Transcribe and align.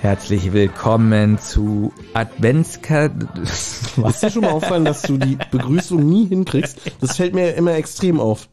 Herzlich 0.00 0.54
willkommen 0.54 1.38
zu 1.38 1.92
Adventska... 2.14 3.04
Ist 3.44 4.22
dir 4.22 4.30
schon 4.30 4.40
mal 4.40 4.52
auffallen, 4.52 4.86
dass 4.86 5.02
du 5.02 5.18
die 5.18 5.36
Begrüßung 5.50 6.08
nie 6.08 6.26
hinkriegst? 6.26 6.80
Das 7.02 7.18
fällt 7.18 7.34
mir 7.34 7.52
immer 7.52 7.74
extrem 7.74 8.18
auf. 8.18 8.48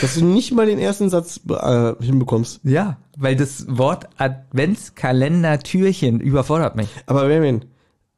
Dass 0.00 0.14
du 0.14 0.24
nicht 0.24 0.52
mal 0.52 0.66
den 0.66 0.78
ersten 0.78 1.10
Satz 1.10 1.40
äh, 1.48 1.94
hinbekommst. 2.00 2.60
Ja, 2.62 2.98
weil 3.16 3.34
das 3.34 3.66
Wort 3.68 4.08
Adventskalender-Türchen 4.18 6.20
überfordert 6.20 6.76
mich. 6.76 6.88
Aber 7.06 7.22
Benjamin, 7.22 7.64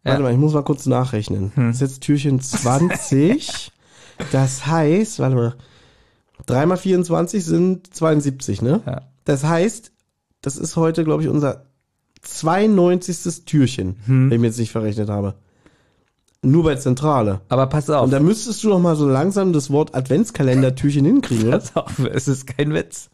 warte 0.04 0.22
mal, 0.22 0.32
ich 0.32 0.38
muss 0.38 0.52
mal 0.52 0.62
kurz 0.62 0.84
nachrechnen. 0.84 1.52
Das 1.56 1.76
ist 1.76 1.80
jetzt 1.80 2.02
Türchen 2.02 2.40
20. 2.40 3.72
das 4.32 4.66
heißt, 4.66 5.18
warte 5.18 5.34
mal, 5.34 5.54
3 6.44 6.66
mal 6.66 6.76
24 6.76 7.42
sind 7.42 7.94
72, 7.94 8.60
ne? 8.60 8.82
Ja. 8.84 9.00
Das 9.24 9.44
heißt, 9.44 9.92
das 10.42 10.58
ist 10.58 10.76
heute, 10.76 11.04
glaube 11.04 11.22
ich, 11.22 11.30
unser 11.30 11.64
92. 12.26 13.44
Türchen, 13.44 13.96
wenn 14.06 14.32
ich 14.32 14.38
mir 14.40 14.46
jetzt 14.46 14.58
nicht 14.58 14.72
verrechnet 14.72 15.08
habe. 15.08 15.34
Nur 16.42 16.64
bei 16.64 16.74
Zentrale. 16.76 17.40
Aber 17.48 17.66
pass 17.66 17.90
auf, 17.90 18.04
Und 18.04 18.12
da 18.12 18.20
müsstest 18.20 18.62
du 18.62 18.68
doch 18.68 18.78
mal 18.78 18.94
so 18.94 19.08
langsam 19.08 19.52
das 19.52 19.70
Wort 19.70 19.94
Adventskalender-Türchen 19.94 21.04
hinkriegen, 21.04 21.48
oder? 21.48 21.58
pass 21.58 21.74
auf, 21.76 21.98
es 22.12 22.28
ist 22.28 22.46
kein 22.46 22.72
Witz. 22.74 23.10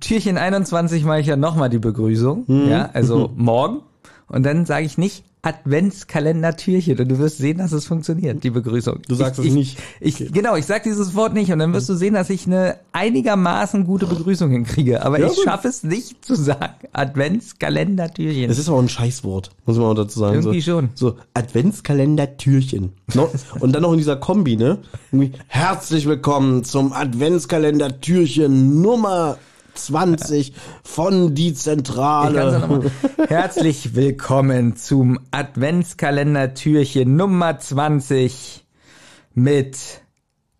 Türchen 0.00 0.36
21 0.38 1.04
mache 1.04 1.20
ich 1.20 1.26
ja 1.26 1.36
nochmal 1.36 1.70
die 1.70 1.78
Begrüßung, 1.78 2.44
Mhm. 2.46 2.68
ja, 2.68 2.90
also 2.92 3.30
morgen. 3.36 3.80
Und 4.26 4.42
dann 4.44 4.66
sage 4.66 4.84
ich 4.86 4.98
nicht 4.98 5.24
Adventskalender-Türchen 5.44 6.98
und 6.98 7.08
du 7.08 7.18
wirst 7.18 7.38
sehen, 7.38 7.58
dass 7.58 7.72
es 7.72 7.84
funktioniert, 7.84 8.42
die 8.42 8.50
Begrüßung. 8.50 9.00
Du 9.06 9.14
sagst 9.14 9.38
ich, 9.40 9.46
es 9.46 9.50
ich, 9.50 9.54
nicht. 9.54 9.78
Ich, 10.00 10.32
Genau, 10.32 10.56
ich 10.56 10.64
sag 10.64 10.84
dieses 10.84 11.14
Wort 11.14 11.34
nicht 11.34 11.52
und 11.52 11.58
dann 11.58 11.74
wirst 11.74 11.88
du 11.88 11.94
sehen, 11.94 12.14
dass 12.14 12.30
ich 12.30 12.46
eine 12.46 12.78
einigermaßen 12.92 13.84
gute 13.84 14.06
Begrüßung 14.06 14.50
hinkriege. 14.50 15.04
Aber 15.04 15.20
Ja, 15.20 15.26
ich 15.26 15.38
schaffe 15.42 15.68
es 15.68 15.82
nicht 15.82 16.24
zu 16.24 16.34
sagen 16.34 16.74
Adventskalender-Türchen. 16.92 18.48
Das 18.48 18.58
ist 18.58 18.68
aber 18.68 18.78
auch 18.78 18.82
ein 18.82 18.88
Scheißwort, 18.88 19.50
muss 19.66 19.76
man 19.76 19.86
auch 19.86 19.94
dazu 19.94 20.18
sagen. 20.18 20.36
Irgendwie 20.36 20.60
so, 20.60 20.72
schon. 20.72 20.88
So, 20.94 21.16
Adventskalender-Türchen. 21.34 22.92
No? 23.14 23.30
Und 23.60 23.72
dann 23.74 23.82
noch 23.82 23.92
in 23.92 23.98
dieser 23.98 24.16
Kombi, 24.16 24.56
ne? 24.56 24.78
Irgendwie, 25.12 25.32
herzlich 25.48 26.06
willkommen 26.06 26.64
zum 26.64 26.92
Adventskalender-Türchen 26.94 28.80
Nummer 28.80 29.36
20 29.74 30.52
von 30.82 31.34
die 31.34 31.52
ja 31.52 31.54
Zentrale. 31.54 32.90
Herzlich 33.28 33.94
willkommen 33.94 34.76
zum 34.76 35.20
Adventskalender-Türchen 35.30 37.16
Nummer 37.16 37.58
20 37.58 38.64
mit 39.34 39.76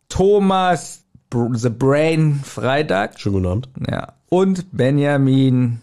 Thomas 0.09 1.05
The 1.33 1.71
Brain 1.71 2.41
Freitag 2.45 3.19
Schönen 3.19 3.35
guten 3.35 3.47
Abend. 3.47 3.69
ja, 3.91 4.13
und 4.29 4.67
Benjamin 4.73 5.81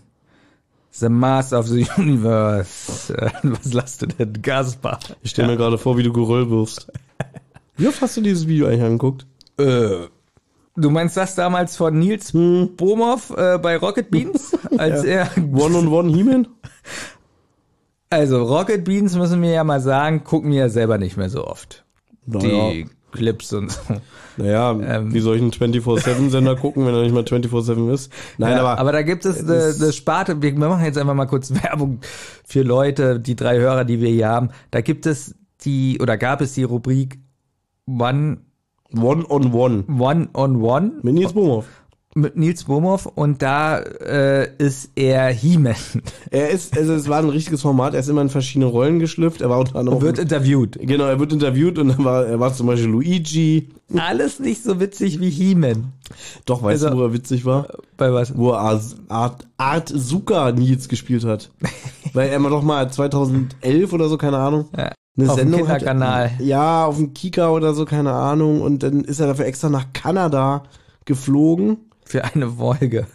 The 0.92 1.10
Master 1.10 1.60
of 1.60 1.68
the 1.68 1.88
Universe. 1.98 3.14
Was 3.44 3.74
lasst 3.74 4.02
du 4.02 4.08
denn? 4.08 4.42
Gaspar. 4.42 5.00
Ich 5.22 5.32
stelle 5.32 5.50
mir 5.50 5.58
gerade 5.58 5.78
vor, 5.78 5.98
wie 5.98 6.04
du 6.04 6.12
Geröll 6.12 6.50
wirfst. 6.50 6.92
Wie 7.78 7.88
oft 7.88 8.02
hast 8.02 8.18
du 8.18 8.22
dieses 8.22 8.48
Video 8.48 8.68
eigentlich 8.68 8.84
angeguckt? 8.84 9.26
Äh, 9.58 10.08
du 10.76 10.90
meinst 10.90 11.18
das 11.18 11.36
damals 11.36 11.76
von 11.78 11.98
Nils 11.98 12.32
Bohmhoff 12.32 13.32
äh, 13.38 13.58
bei 13.58 13.78
Rocket 13.78 14.10
Beans? 14.12 14.56
Als 14.78 15.04
er 15.04 15.30
One 15.54 15.78
on 15.78 15.88
One 15.88 16.12
He-Man? 16.14 16.48
Also 18.10 18.44
Rocket 18.44 18.84
Beans 18.84 19.16
müssen 19.16 19.42
wir 19.42 19.52
ja 19.52 19.64
mal 19.64 19.80
sagen, 19.80 20.24
gucken 20.24 20.52
wir 20.52 20.60
ja 20.60 20.70
selber 20.70 20.98
nicht 20.98 21.16
mehr 21.18 21.30
so 21.30 21.46
oft. 21.48 21.86
Naja. 22.26 22.72
Die 22.72 22.88
Clips 23.12 23.52
und 23.54 23.72
so. 23.72 23.80
Naja, 24.38 24.72
Ähm. 24.72 25.14
wie 25.14 25.20
soll 25.20 25.36
ich 25.36 25.42
einen 25.42 25.52
24-7-Sender 25.52 26.56
gucken, 26.56 26.86
wenn 26.86 26.94
er 26.94 27.02
nicht 27.04 27.14
mal 27.14 27.24
24-7 27.24 27.92
ist? 27.94 28.12
Nein, 28.38 28.54
Ja, 28.54 28.60
aber, 28.62 28.80
aber 28.80 28.92
da 28.94 29.02
gibt 29.02 29.26
es 29.26 29.40
eine, 29.40 29.48
das- 29.48 29.82
eine 29.82 29.92
Sparte, 29.92 30.42
wir 30.42 30.52
wir 30.58 30.68
machen 30.70 30.86
jetzt 30.86 30.98
einfach 30.98 31.14
mal 31.14 31.26
kurz 31.26 31.52
Werbung 31.64 32.00
für 32.46 32.62
Leute, 32.64 33.20
die 33.20 33.36
drei 33.36 33.60
Hörer, 33.60 33.84
die 33.86 34.00
wir 34.02 34.10
hier 34.10 34.30
haben. 34.30 34.50
Da 34.72 34.82
gibt 34.82 35.06
es 35.06 35.36
die, 35.62 36.00
oder 36.02 36.18
gab 36.18 36.40
es 36.42 36.54
die 36.54 36.64
Rubrik 36.64 37.20
One, 37.88 38.38
One 38.96 39.26
on 39.30 39.54
One. 39.54 39.84
One 40.00 40.30
on 40.34 40.62
One 40.62 40.92
Mit 41.04 41.14
Nils 41.16 41.34
Bohmhoff. 41.34 41.66
mit 42.14 42.36
Nils 42.36 42.66
Bohmhoff 42.66 43.06
und 43.06 43.42
da 43.42 43.78
äh, 43.80 44.50
ist 44.58 44.92
er 44.96 45.30
He-Man. 45.30 45.76
Er 46.30 46.50
ist, 46.50 46.78
also 46.78 46.94
es 46.94 47.08
war 47.10 47.20
ein 47.20 47.28
richtiges 47.30 47.62
Format, 47.62 47.94
er 47.94 48.00
ist 48.02 48.08
immer 48.10 48.22
in 48.22 48.30
verschiedene 48.30 48.66
Rollen 48.66 49.00
geschlüpft, 49.00 49.42
er 49.42 49.50
war 49.50 49.60
unter 49.60 49.76
anderem 49.78 49.98
auch 49.98 50.02
Wird 50.02 50.18
interviewt. 50.20 50.78
Genau, 50.82 51.06
er 51.06 51.20
wird 51.20 51.32
interviewt 51.34 51.78
und 51.78 51.90
dann 51.90 52.04
war, 52.06 52.26
er 52.26 52.40
war 52.40 52.54
zum 52.54 52.68
Beispiel 52.68 52.90
Luigi. 52.90 53.68
Alles 53.98 54.40
nicht 54.40 54.64
so 54.64 54.80
witzig 54.80 55.20
wie 55.20 55.30
He-Man. 55.30 55.92
Doch, 56.46 56.64
weißt 56.64 56.84
Also- 56.86 56.96
du, 56.96 57.02
wo 57.02 57.06
er 57.08 57.14
witzig 57.14 57.44
war? 57.46 57.68
Bei 57.98 58.14
was? 58.14 58.36
Wo 58.38 58.52
er 58.52 58.60
Art, 58.60 58.84
Art, 59.10 59.48
Art 59.58 59.90
Zuka 59.90 60.52
Nils 60.54 60.88
gespielt 60.90 61.24
hat. 61.26 61.50
Weil 62.14 62.30
er 62.30 62.40
mal 62.40 62.50
doch 62.50 62.64
mal 62.64 62.90
2011 62.92 63.92
oder 63.94 64.08
so, 64.10 64.18
keine 64.18 64.38
Ahnung. 64.38 64.66
Ja, 64.78 64.92
Eine 65.18 65.30
auf 65.30 65.36
dem 65.38 65.52
Sendung 65.52 65.68
hat-. 65.68 66.40
Ja, 66.40 66.86
auf 66.86 66.98
dem 66.98 67.14
Kika 67.14 67.50
oder 67.50 67.74
so, 67.74 67.86
keine 67.86 68.14
Ahnung. 68.14 68.62
Und 68.62 68.84
dann 68.84 69.04
ist 69.04 69.20
er 69.20 69.28
dafür 69.28 69.46
extra 69.46 69.70
nach 69.70 69.94
Kanada 69.94 70.64
geflogen. 71.06 71.78
Für 72.06 72.24
eine 72.26 72.50
Folge. 72.50 73.06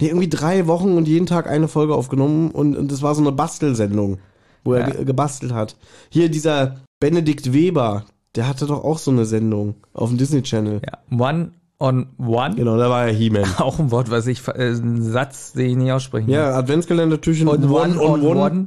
Nee, 0.00 0.08
irgendwie 0.08 0.28
drei 0.28 0.66
Wochen 0.66 0.96
und 0.96 1.06
jeden 1.08 1.26
Tag 1.26 1.46
eine 1.46 1.68
Folge 1.68 1.94
aufgenommen 1.94 2.50
und, 2.50 2.76
und 2.76 2.90
das 2.90 3.02
war 3.02 3.14
so 3.14 3.20
eine 3.20 3.32
Bastelsendung, 3.32 4.18
wo 4.64 4.72
er 4.74 4.88
Ja. 4.88 4.90
ge 4.94 5.04
gebastelt 5.04 5.52
hat. 5.52 5.76
Hier 6.08 6.30
dieser 6.30 6.76
Benedikt 7.00 7.52
Weber, 7.52 8.04
der 8.34 8.48
hatte 8.48 8.66
doch 8.66 8.82
auch 8.82 8.98
so 8.98 9.10
eine 9.10 9.24
Sendung 9.26 9.74
auf 9.92 10.08
dem 10.08 10.18
Disney 10.18 10.42
Channel. 10.42 10.80
Ja, 10.86 10.98
One 11.18 11.52
on 11.80 12.06
One. 12.18 12.54
Genau, 12.54 12.76
da 12.76 12.88
war 12.90 13.06
er 13.06 13.12
He-Man. 13.12 13.44
Auch 13.58 13.78
ein 13.78 13.90
Wort, 13.90 14.10
was 14.10 14.26
ich, 14.28 14.46
äh, 14.48 14.70
ein 14.70 15.02
Satz, 15.02 15.52
den 15.54 15.70
ich 15.70 15.76
nicht 15.76 15.92
aussprechen 15.92 16.26
kann. 16.26 16.34
Ja, 16.34 16.54
Adventskalender-Türchen 16.56 17.48
Und 17.48 17.64
One 17.68 18.00
on 18.00 18.22
One. 18.24 18.66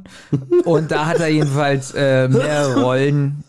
Und 0.64 0.90
da 0.90 1.06
hat 1.06 1.20
er 1.20 1.28
jedenfalls 1.28 1.94
äh, 1.94 2.28
mehrere 2.28 2.82
Rollen 2.84 3.44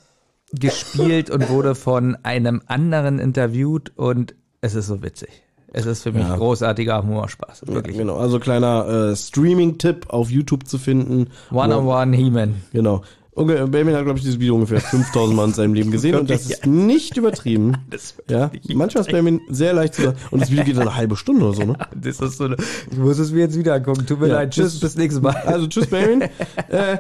gespielt 0.54 1.30
und 1.30 1.50
wurde 1.50 1.76
von 1.76 2.18
einem 2.24 2.62
anderen 2.68 3.20
interviewt 3.20 3.92
und 3.98 4.36
es 4.62 4.76
ist 4.76 4.88
so 4.88 5.04
witzig. 5.04 5.30
Es 5.74 5.86
ist 5.86 6.04
für 6.04 6.14
mich 6.14 6.26
Ja. 6.26 6.38
großartiger 6.38 7.04
Humorspaß. 7.04 7.64
Wirklich. 7.68 7.98
Genau, 7.98 8.16
also 8.16 8.40
kleiner 8.40 8.88
äh, 9.12 9.16
Streaming-Tipp 9.16 10.06
auf 10.08 10.30
YouTube 10.32 10.66
zu 10.68 10.78
finden. 10.78 11.28
One 11.52 11.76
on 11.78 11.86
One 11.88 12.16
He-Man. 12.16 12.62
Genau. 12.72 13.02
Okay, 13.38 13.66
Benjamin 13.68 13.96
hat, 13.96 14.06
glaube 14.06 14.18
ich, 14.18 14.24
dieses 14.24 14.40
Video 14.40 14.56
ungefähr 14.56 14.80
5000 14.80 15.36
Mal 15.36 15.46
in 15.46 15.54
seinem 15.54 15.74
Leben 15.74 15.92
gesehen 15.92 16.16
und 16.16 16.30
das 16.30 16.46
ist 16.50 16.66
nicht 16.66 17.18
übertrieben. 17.18 17.74
Das, 17.90 18.16
Ja, 18.30 18.50
manchmal 18.74 19.02
ist 19.02 19.08
Benjamin 19.08 19.42
sehr 19.50 19.74
leicht 19.74 19.96
zu 19.96 20.04
sagen. 20.04 20.18
Und 20.32 20.42
das 20.42 20.50
Video 20.52 20.64
geht 20.64 20.76
dann 20.78 20.84
eine 20.88 20.96
halbe 20.96 21.18
Stunde 21.18 21.46
oder 21.46 21.54
so, 21.54 21.64
ne? 21.64 21.78
das 21.96 22.20
ist 22.22 22.38
so 22.38 22.46
eine, 22.46 22.56
ich 22.92 22.98
muss 22.98 23.20
es 23.20 23.32
mir 23.32 23.40
jetzt 23.42 23.58
wieder 23.58 23.74
angucken. 23.74 24.06
Tut 24.06 24.22
mir 24.22 24.28
Ja, 24.30 24.36
leid. 24.36 24.52
Tschüss, 24.52 24.74
das- 24.74 24.80
bis 24.80 24.96
nächstes 24.96 25.22
Mal. 25.22 25.36
Also 25.46 25.68
tschüss, 25.68 25.88
Benjamin. 25.88 26.22
äh, 26.70 26.98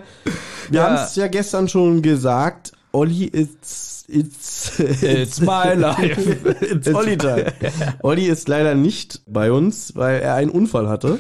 wir 0.70 0.80
Ja. 0.80 0.84
haben 0.90 0.96
es 1.06 1.16
ja 1.16 1.28
gestern 1.28 1.70
schon 1.70 2.02
gesagt. 2.02 2.74
Olli 2.92 3.26
ist 3.26 4.06
it's, 4.10 4.78
It's 4.80 5.40
my 5.42 5.74
life. 5.76 6.38
it's 6.70 6.88
Olli 6.94 7.18
time. 7.18 7.46
Olli 8.04 8.26
ist 8.28 8.48
leider 8.50 8.76
nicht 8.76 9.22
bei 9.26 9.52
uns, 9.52 9.96
weil 9.96 10.20
er 10.22 10.36
einen 10.36 10.52
Unfall 10.52 10.88
hatte. 10.90 11.20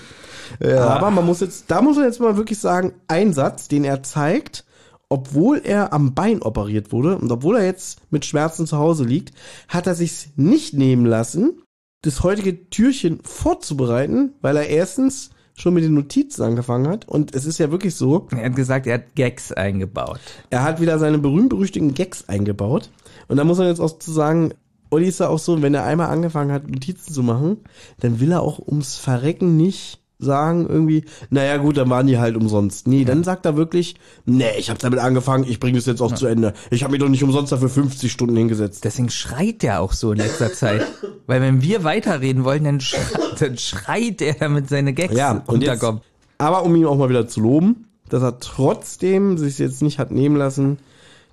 Aber 0.62 1.10
man 1.12 1.26
muss 1.26 1.40
jetzt, 1.42 1.66
da 1.70 1.82
muss 1.82 1.96
man 1.96 2.06
jetzt 2.06 2.20
mal 2.20 2.38
wirklich 2.38 2.60
sagen, 2.60 2.94
ein 3.08 3.34
Satz, 3.34 3.68
den 3.68 3.84
er 3.84 4.04
zeigt, 4.04 4.64
obwohl 5.16 5.62
er 5.64 5.94
am 5.94 6.14
Bein 6.14 6.42
operiert 6.42 6.92
wurde 6.92 7.18
und 7.18 7.32
obwohl 7.32 7.56
er 7.56 7.64
jetzt 7.64 8.02
mit 8.12 8.26
Schmerzen 8.26 8.68
zu 8.68 8.78
Hause 8.78 9.06
liegt, 9.06 9.32
hat 9.70 9.88
er 9.88 9.96
sich's 9.96 10.28
nicht 10.36 10.74
nehmen 10.74 11.06
lassen, 11.06 11.62
das 12.02 12.22
heutige 12.22 12.70
Türchen 12.70 13.22
vorzubereiten, 13.24 14.34
weil 14.42 14.58
er 14.58 14.68
erstens 14.68 15.30
schon 15.54 15.74
mit 15.74 15.86
den 15.86 15.94
Notizen 15.94 16.44
angefangen 16.44 16.90
hat. 16.90 17.08
Und 17.08 17.34
es 17.34 17.46
ist 17.46 17.60
ja 17.60 17.72
wirklich 17.72 17.96
so, 17.96 18.28
Er 18.32 18.48
hat 18.48 18.58
gesagt, 18.58 18.88
er 18.88 18.96
hat 18.96 19.16
Gags 19.16 19.54
eingebaut. 19.54 20.20
er 20.50 20.64
hat 20.64 20.82
wieder 20.82 21.00
seine 21.00 21.18
berühmt-berüchtigten 21.18 21.94
Gags 21.94 22.28
eingebaut. 22.28 22.90
Und 23.30 23.38
da 23.38 23.46
muss 23.46 23.58
man 23.58 23.68
jetzt 23.68 23.80
auch 23.80 23.98
zu 23.98 24.12
sagen, 24.12 24.54
Olli 24.90 25.08
ist 25.08 25.22
ja 25.22 25.30
auch 25.30 25.40
so, 25.40 25.62
wenn 25.62 25.74
er 25.74 25.86
einmal 25.86 26.10
angefangen 26.10 26.52
hat, 26.52 26.70
Notizen 26.70 27.14
zu 27.14 27.24
machen, 27.24 27.60
dann 28.02 28.20
will 28.20 28.34
er 28.34 28.42
auch 28.42 28.60
ums 28.60 28.98
Verrecken 28.98 29.56
nicht 29.56 30.02
sagen 30.18 30.68
irgendwie, 30.68 31.04
naja 31.30 31.58
gut, 31.58 31.78
dann 31.78 31.90
waren 31.90 32.08
die 32.08 32.18
halt 32.18 32.38
umsonst. 32.38 32.88
Nee, 32.88 33.06
dann 33.06 33.24
sagt 33.24 33.46
er 33.46 33.58
wirklich, 33.58 33.96
nee, 34.26 34.46
ich 34.58 34.70
habe 34.70 34.80
damit 34.80 35.00
angefangen, 35.00 35.46
ich 35.48 35.60
bringe 35.60 35.78
es 35.78 35.86
jetzt 35.86 36.02
auch 36.02 36.14
zu 36.14 36.28
Ende. 36.28 36.54
Ich 36.72 36.84
habe 36.84 36.92
mich 36.92 37.02
doch 37.02 37.10
nicht 37.10 37.24
umsonst 37.24 37.52
dafür 37.52 37.70
50 37.70 38.12
Stunden 38.12 38.36
hingesetzt. 38.36 38.84
Deswegen 38.86 39.10
schreit 39.10 39.64
er 39.64 39.82
auch 39.82 39.94
so 39.94 40.12
in 40.12 40.20
letzter 40.20 40.54
Zeit. 40.54 40.86
Weil 41.28 41.42
wenn 41.42 41.62
wir 41.62 41.84
weiterreden 41.84 42.44
wollen, 42.44 42.64
dann 42.64 42.82
schreit, 42.82 43.42
dann 43.42 43.58
schreit 43.58 44.22
er, 44.22 44.36
damit 44.36 44.70
seine 44.70 44.94
Gags 44.94 45.16
Ja, 45.16 45.44
und 45.48 45.64
jetzt, 45.64 45.84
aber 46.38 46.64
um 46.64 46.76
ihn 46.76 46.86
auch 46.86 46.98
mal 46.98 47.10
wieder 47.10 47.28
zu 47.28 47.42
loben, 47.42 47.88
dass 48.10 48.22
er 48.22 48.40
trotzdem 48.40 49.38
sich 49.38 49.58
jetzt 49.58 49.82
nicht 49.82 50.00
hat 50.00 50.12
nehmen 50.12 50.36
lassen, 50.36 50.78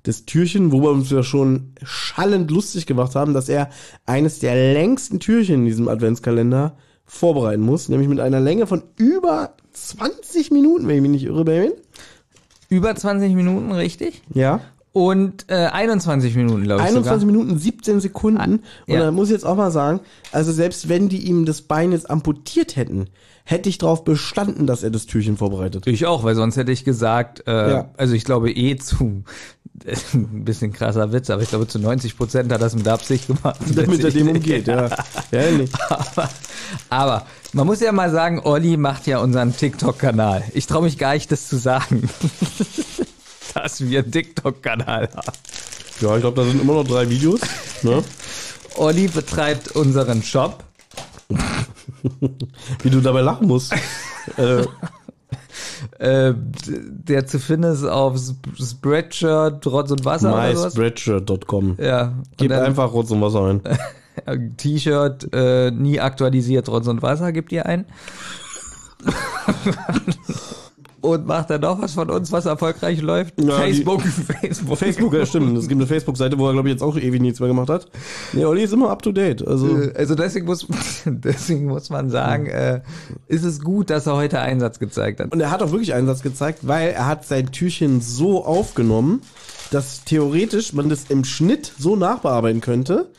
das 0.04 0.24
Türchen, 0.24 0.72
wo 0.72 0.82
wir 0.82 0.90
uns 0.90 1.10
ja 1.10 1.22
schon 1.22 1.74
schallend 1.82 2.50
lustig 2.50 2.86
gemacht 2.86 3.14
haben, 3.14 3.34
dass 3.34 3.48
er 3.48 3.70
eines 4.04 4.40
der 4.40 4.74
längsten 4.74 5.20
Türchen 5.20 5.60
in 5.60 5.66
diesem 5.66 5.88
Adventskalender 5.88 6.76
vorbereiten 7.16 7.62
muss, 7.62 7.88
nämlich 7.88 8.08
mit 8.08 8.20
einer 8.20 8.40
Länge 8.40 8.66
von 8.66 8.82
über 8.96 9.54
20 9.72 10.50
Minuten, 10.50 10.88
wenn 10.88 10.96
ich 10.96 11.02
mich 11.02 11.10
nicht 11.10 11.24
irre, 11.24 11.44
Benjamin. 11.44 11.72
Über 12.68 12.94
20 12.94 13.34
Minuten, 13.34 13.70
richtig? 13.72 14.22
Ja. 14.32 14.60
und 14.92 15.46
äh, 15.48 15.54
21 15.66 16.34
Minuten, 16.36 16.64
glaube 16.64 16.82
ich 16.82 16.88
21 16.88 17.20
sogar. 17.22 17.26
Minuten 17.26 17.58
17 17.58 18.00
Sekunden. 18.00 18.38
Ah, 18.40 18.44
Und 18.86 18.94
ja. 18.94 19.00
da 19.00 19.10
muss 19.10 19.28
ich 19.28 19.32
jetzt 19.34 19.44
auch 19.44 19.56
mal 19.56 19.70
sagen, 19.70 20.00
also 20.32 20.52
selbst 20.52 20.88
wenn 20.88 21.08
die 21.08 21.26
ihm 21.26 21.44
das 21.44 21.62
Bein 21.62 21.92
jetzt 21.92 22.10
amputiert 22.10 22.76
hätten, 22.76 23.06
hätte 23.44 23.68
ich 23.68 23.78
darauf 23.78 24.04
bestanden, 24.04 24.66
dass 24.66 24.82
er 24.82 24.90
das 24.90 25.06
Türchen 25.06 25.36
vorbereitet. 25.36 25.86
Ich 25.86 26.06
auch, 26.06 26.24
weil 26.24 26.34
sonst 26.34 26.56
hätte 26.56 26.72
ich 26.72 26.84
gesagt, 26.84 27.42
äh, 27.46 27.70
Ja. 27.70 27.90
also 27.96 28.14
ich 28.14 28.24
glaube 28.24 28.50
eh 28.52 28.76
zu, 28.76 29.24
ein 30.14 30.44
bisschen 30.44 30.72
krasser 30.72 31.12
Witz, 31.12 31.30
aber 31.30 31.42
ich 31.42 31.48
glaube 31.48 31.66
zu 31.66 31.78
90 31.78 32.16
Prozent 32.16 32.52
hat 32.52 32.62
das 32.62 32.74
mit 32.74 32.86
Absicht 32.88 33.26
gemacht. 33.26 33.60
Damit 33.74 34.04
er 34.04 34.10
dem 34.10 34.28
umgeht, 34.28 34.66
ja. 34.66 34.88
ja. 35.30 35.40
Aber, 35.88 36.30
aber 36.88 37.26
man 37.52 37.66
muss 37.66 37.80
ja 37.80 37.92
mal 37.92 38.10
sagen, 38.10 38.40
Olli 38.44 38.76
macht 38.76 39.06
ja 39.06 39.18
unseren 39.18 39.56
TikTok-Kanal. 39.56 40.44
Ich 40.54 40.66
traue 40.66 40.82
mich 40.82 40.98
gar 40.98 41.14
nicht, 41.14 41.30
das 41.30 41.48
zu 41.48 41.56
sagen, 41.56 42.08
dass 43.54 43.80
wir 43.80 44.02
einen 44.02 44.12
TikTok-Kanal 44.12 45.08
haben. 45.14 45.38
Ja, 46.00 46.14
ich 46.16 46.20
glaube, 46.20 46.40
da 46.40 46.48
sind 46.48 46.60
immer 46.60 46.74
noch 46.74 46.84
drei 46.84 47.08
Videos. 47.08 47.40
Ne? 47.82 48.02
Olli 48.76 49.08
betreibt 49.08 49.72
unseren 49.72 50.22
Shop. 50.22 50.64
Wie 52.82 52.90
du 52.90 53.00
dabei 53.00 53.20
lachen 53.20 53.46
musst. 53.46 53.72
äh, 54.36 54.64
Äh, 56.02 56.34
der 56.66 57.26
zu 57.26 57.38
finden 57.38 57.70
ist 57.72 57.84
auf 57.84 58.16
Sp- 58.18 58.58
Spreadshirt, 58.60 59.64
Rotz 59.68 59.92
und 59.92 60.04
Wasser 60.04 60.34
myspreadshirt.com. 60.52 61.76
Ja. 61.80 62.14
Gib 62.38 62.50
einfach 62.50 62.92
Rotz 62.92 63.12
und 63.12 63.20
Wasser 63.20 63.44
ein. 63.44 63.62
T-Shirt, 64.56 65.28
äh, 65.32 65.70
nie 65.70 66.00
aktualisiert, 66.00 66.68
Rotz 66.68 66.88
und 66.88 67.02
Wasser, 67.02 67.30
gibt 67.30 67.52
ihr 67.52 67.66
ein. 67.66 67.86
und 71.02 71.26
macht 71.26 71.50
er 71.50 71.58
noch 71.58 71.82
was 71.82 71.92
von 71.94 72.08
uns, 72.10 72.32
was 72.32 72.46
erfolgreich 72.46 73.02
läuft? 73.02 73.34
Ja, 73.40 73.52
Facebook, 73.56 74.00
Facebook. 74.40 74.78
Facebook, 74.78 75.12
ja 75.14 75.26
stimmt. 75.26 75.58
Es 75.58 75.68
gibt 75.68 75.78
eine 75.80 75.86
Facebook-Seite, 75.86 76.38
wo 76.38 76.46
er, 76.46 76.52
glaube 76.54 76.68
ich, 76.68 76.72
jetzt 76.72 76.82
auch 76.82 76.96
ewig 76.96 77.20
nichts 77.20 77.40
mehr 77.40 77.48
gemacht 77.48 77.68
hat. 77.68 77.88
Nee, 78.32 78.44
Olli 78.44 78.62
ist 78.62 78.72
immer 78.72 78.88
up 78.90 79.02
to 79.02 79.12
date. 79.12 79.46
Also, 79.46 79.66
Äh, 79.78 79.92
Also 79.96 80.14
deswegen 80.14 80.46
muss, 80.46 80.66
deswegen 81.04 81.66
muss 81.66 81.90
man 81.90 82.08
sagen, 82.08 82.46
äh, 82.46 82.80
ist 83.26 83.44
es 83.44 83.60
gut, 83.60 83.90
dass 83.90 84.06
er 84.06 84.16
heute 84.16 84.38
Einsatz 84.40 84.78
gezeigt 84.78 85.20
hat. 85.20 85.32
und 85.32 85.40
er 85.40 85.50
hat 85.50 85.62
auch 85.62 85.72
wirklich 85.72 85.92
Einsatz 85.92 86.22
gezeigt, 86.22 86.60
weil 86.62 86.90
er 86.90 87.06
hat 87.06 87.26
sein 87.26 87.52
Türchen 87.52 88.00
so 88.00 88.44
aufgenommen, 88.44 89.20
dass 89.70 90.04
theoretisch 90.04 90.72
man 90.72 90.88
das 90.88 91.04
im 91.08 91.24
Schnitt 91.24 91.72
so 91.78 91.96
nachbearbeiten 91.96 92.60
könnte 92.60 93.10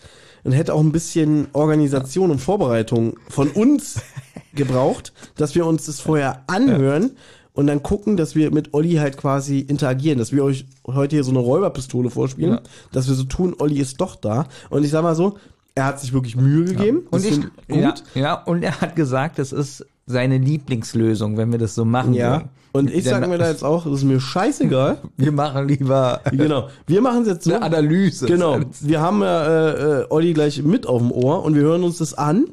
und 0.43 0.51
hätte 0.53 0.73
auch 0.73 0.81
ein 0.81 0.91
bisschen 0.91 1.47
Organisation 1.53 2.31
und 2.31 2.39
Vorbereitung 2.39 3.17
von 3.29 3.49
uns 3.49 4.01
gebraucht, 4.55 5.13
dass 5.35 5.55
wir 5.55 5.65
uns 5.65 5.85
das 5.87 5.99
vorher 5.99 6.43
anhören 6.47 7.11
und 7.53 7.67
dann 7.67 7.83
gucken, 7.83 8.17
dass 8.17 8.35
wir 8.35 8.51
mit 8.51 8.73
Olli 8.73 8.93
halt 8.95 9.17
quasi 9.17 9.59
interagieren, 9.59 10.17
dass 10.19 10.31
wir 10.31 10.43
euch 10.43 10.65
heute 10.87 11.15
hier 11.15 11.23
so 11.23 11.31
eine 11.31 11.39
Räuberpistole 11.39 12.09
vorspielen, 12.09 12.53
Ja. 12.55 12.61
dass 12.91 13.07
wir 13.07 13.15
so 13.15 13.23
tun, 13.23 13.55
Olli 13.59 13.79
ist 13.79 14.01
doch 14.01 14.15
da. 14.15 14.47
Und 14.69 14.83
ich 14.83 14.91
sag 14.91 15.03
mal 15.03 15.15
so, 15.15 15.37
er 15.75 15.85
hat 15.85 15.99
sich 15.99 16.13
wirklich 16.13 16.35
Mühe 16.35 16.65
gegeben. 16.65 16.99
Und 17.11 17.23
Das 17.23 17.25
ich, 17.25 17.35
find 17.35 17.51
ja, 17.69 17.93
ja, 18.15 18.33
und 18.43 18.63
er 18.63 18.79
hat 18.81 18.95
gesagt, 18.95 19.39
es 19.39 19.51
ist 19.51 19.85
seine 20.05 20.37
Lieblingslösung, 20.37 21.37
wenn 21.37 21.51
wir 21.51 21.59
das 21.59 21.75
so 21.75 21.85
machen 21.85 22.13
Ja. 22.13 22.31
würden. 22.31 22.49
Und 22.75 22.89
ich 22.91 23.03
sage 23.03 23.27
mir 23.27 23.37
da 23.37 23.47
jetzt 23.49 23.63
auch, 23.63 23.83
das 23.83 23.99
ist 23.99 24.03
mir 24.03 24.19
scheißegal. 24.19 24.97
Wir 25.17 25.31
machen 25.31 25.67
lieber 25.67 26.21
genau. 26.31 26.69
Wir 26.87 27.01
machen 27.01 27.21
es 27.21 27.27
jetzt 27.27 27.43
so. 27.43 27.53
eine 27.53 27.61
Analyse. 27.63 28.25
Genau. 28.25 28.57
Wir 28.81 28.99
haben 28.99 29.21
ja 29.21 29.45
äh, 29.45 30.01
äh, 30.01 30.05
Olli 30.09 30.33
gleich 30.33 30.63
mit 30.63 30.87
auf 30.87 30.99
dem 30.99 31.11
Ohr 31.11 31.43
und 31.43 31.53
wir 31.53 31.61
hören 31.61 31.83
uns 31.83 31.99
das 31.99 32.15
an. 32.15 32.45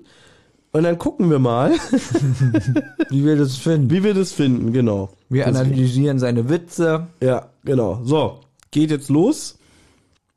Und 0.73 0.85
dann 0.85 0.99
gucken 0.99 1.31
wir 1.31 1.39
mal, 1.41 1.73
Wie 3.11 3.25
wir 3.25 3.37
das 3.37 3.57
finden. 3.57 3.91
wie 3.91 4.05
wir 4.05 4.15
das 4.15 4.33
finden, 4.33 4.73
genau. 4.73 5.11
Wir 5.29 5.45
Das- 5.47 5.57
analysieren 5.57 6.19
seine 6.19 6.49
Witze. 6.49 7.09
Ja, 7.21 7.49
genau. 7.65 8.01
So, 8.05 8.41
geht 8.71 8.91
jetzt 8.91 9.09
los. 9.09 9.59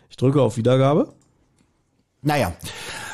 Ich 0.09 0.17
drücke 0.17 0.41
auf 0.41 0.57
Wiedergabe. 0.57 1.13
Naja, 2.23 2.53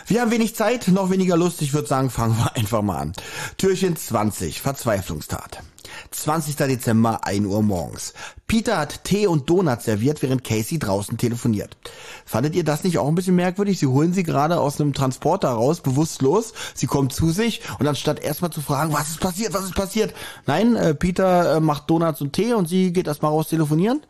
wir 0.08 0.22
haben 0.22 0.32
wenig 0.32 0.56
Zeit, 0.56 0.88
noch 0.88 1.10
weniger 1.10 1.36
Lust. 1.36 1.62
Ich 1.62 1.74
würde 1.74 1.88
sagen, 1.88 2.10
fangen 2.10 2.38
wir 2.38 2.56
einfach 2.56 2.82
mal 2.82 2.98
an. 2.98 3.14
Türchen 3.58 3.96
20, 3.98 4.62
Verzweiflungstat. 4.62 5.62
20. 6.12 6.56
Dezember, 6.56 7.26
1 7.26 7.46
Uhr 7.46 7.62
morgens. 7.62 8.14
Peter 8.48 8.78
hat 8.78 9.04
Tee 9.04 9.28
und 9.28 9.50
Donuts 9.50 9.86
serviert, 9.86 10.22
während 10.22 10.44
Casey 10.44 10.80
draußen 10.80 11.18
telefoniert. 11.18 11.78
Fandet 12.26 12.56
ihr 12.56 12.64
das 12.64 12.84
nicht 12.84 12.98
auch 12.98 13.08
ein 13.08 13.16
bisschen 13.16 13.36
merkwürdig? 13.36 13.80
Sie 13.80 13.88
holen 13.88 14.14
sie 14.14 14.24
gerade 14.24 14.60
aus 14.60 14.82
einem 14.82 14.94
Transporter 14.94 15.50
raus, 15.50 15.82
bewusstlos. 15.82 16.54
Sie 16.74 16.88
kommt 16.88 17.14
zu 17.14 17.30
sich 17.30 17.62
und 17.80 17.88
anstatt 17.88 18.20
erstmal 18.20 18.52
zu 18.52 18.62
fragen, 18.62 18.94
was 18.94 19.10
ist 19.10 19.20
passiert, 19.20 19.54
was 19.54 19.66
ist 19.66 19.76
passiert? 19.76 20.14
Nein, 20.48 20.76
äh, 20.76 20.96
Peter 20.96 21.58
äh, 21.58 21.60
macht 21.60 21.90
Donuts 21.90 22.22
und 22.22 22.34
Tee 22.34 22.54
und 22.54 22.68
sie 22.68 22.92
geht 22.92 23.08
erstmal 23.08 23.32
raus 23.32 23.50
telefonieren. 23.50 24.02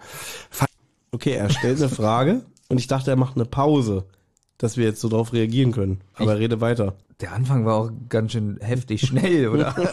Okay, 1.12 1.34
er 1.34 1.50
stellt 1.50 1.80
eine 1.80 1.90
Frage 1.90 2.46
und 2.70 2.78
ich 2.78 2.88
dachte, 2.88 3.12
er 3.12 3.18
macht 3.18 3.36
eine 3.36 3.46
Pause, 3.46 4.06
dass 4.58 4.78
wir 4.78 4.86
jetzt 4.86 5.02
so 5.02 5.10
drauf 5.10 5.34
reagieren 5.34 5.72
können. 5.72 6.02
Aber 6.14 6.38
rede 6.38 6.62
weiter. 6.62 6.96
Der 7.22 7.34
Anfang 7.34 7.66
war 7.66 7.76
auch 7.76 7.92
ganz 8.08 8.32
schön 8.32 8.58
heftig 8.62 9.02
schnell, 9.02 9.50
oder? 9.50 9.76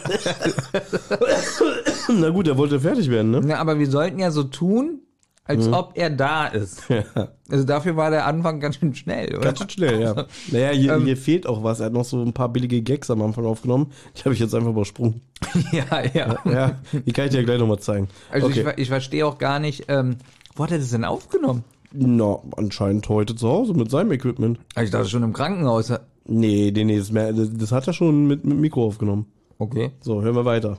Na 2.09 2.29
gut, 2.29 2.47
er 2.47 2.57
wollte 2.57 2.79
fertig 2.79 3.09
werden, 3.09 3.31
ne? 3.31 3.41
ja, 3.47 3.57
aber 3.59 3.79
wir 3.79 3.89
sollten 3.89 4.19
ja 4.19 4.31
so 4.31 4.43
tun, 4.43 5.01
als 5.43 5.67
ob 5.67 5.91
er 5.95 6.09
da 6.09 6.47
ist. 6.47 6.83
Ja. 6.97 7.29
Also 7.49 7.63
dafür 7.63 7.95
war 7.95 8.11
der 8.11 8.25
Anfang 8.25 8.59
ganz 8.59 8.77
schön 8.77 8.93
schnell, 8.95 9.29
oder? 9.35 9.45
Ganz 9.45 9.59
schön 9.59 9.69
schnell, 9.69 10.01
ja. 10.01 10.25
Naja, 10.51 10.69
hier, 10.71 10.97
hier 10.99 11.17
fehlt 11.17 11.47
auch 11.47 11.63
was. 11.63 11.79
Er 11.79 11.87
hat 11.87 11.93
noch 11.93 12.03
so 12.03 12.21
ein 12.21 12.33
paar 12.33 12.49
billige 12.49 12.81
Gags 12.81 13.09
am 13.09 13.21
Anfang 13.21 13.45
aufgenommen. 13.45 13.91
Die 14.15 14.23
habe 14.23 14.33
ich 14.33 14.39
jetzt 14.39 14.53
einfach 14.55 14.71
übersprungen. 14.71 15.21
ja, 15.71 16.01
ja. 16.13 16.37
Ja, 16.45 16.79
die 17.05 17.13
kann 17.13 17.25
ich 17.25 17.31
dir 17.31 17.43
gleich 17.43 17.59
nochmal 17.59 17.79
zeigen. 17.79 18.09
Also 18.31 18.47
okay. 18.47 18.65
ich, 18.71 18.83
ich 18.83 18.87
verstehe 18.89 19.25
auch 19.25 19.37
gar 19.37 19.59
nicht, 19.59 19.85
ähm, 19.87 20.17
wo 20.55 20.63
hat 20.63 20.71
er 20.71 20.79
das 20.79 20.89
denn 20.89 21.05
aufgenommen? 21.05 21.63
Na, 21.93 22.39
anscheinend 22.55 23.07
heute 23.07 23.35
zu 23.35 23.47
Hause 23.47 23.73
mit 23.73 23.89
seinem 23.89 24.11
Equipment. 24.11 24.59
Also 24.75 24.85
ich 24.85 24.91
dachte 24.91 25.09
schon 25.09 25.23
im 25.23 25.33
Krankenhaus. 25.33 25.93
Nee, 26.27 26.71
nee, 26.75 26.83
nee, 26.83 26.97
das, 26.97 27.11
das, 27.11 27.49
das 27.57 27.71
hat 27.71 27.87
er 27.87 27.93
schon 27.93 28.27
mit, 28.27 28.43
mit 28.45 28.57
Mikro 28.57 28.85
aufgenommen. 28.85 29.27
Okay. 29.57 29.91
So, 30.01 30.21
hören 30.21 30.35
wir 30.35 30.45
weiter. 30.45 30.77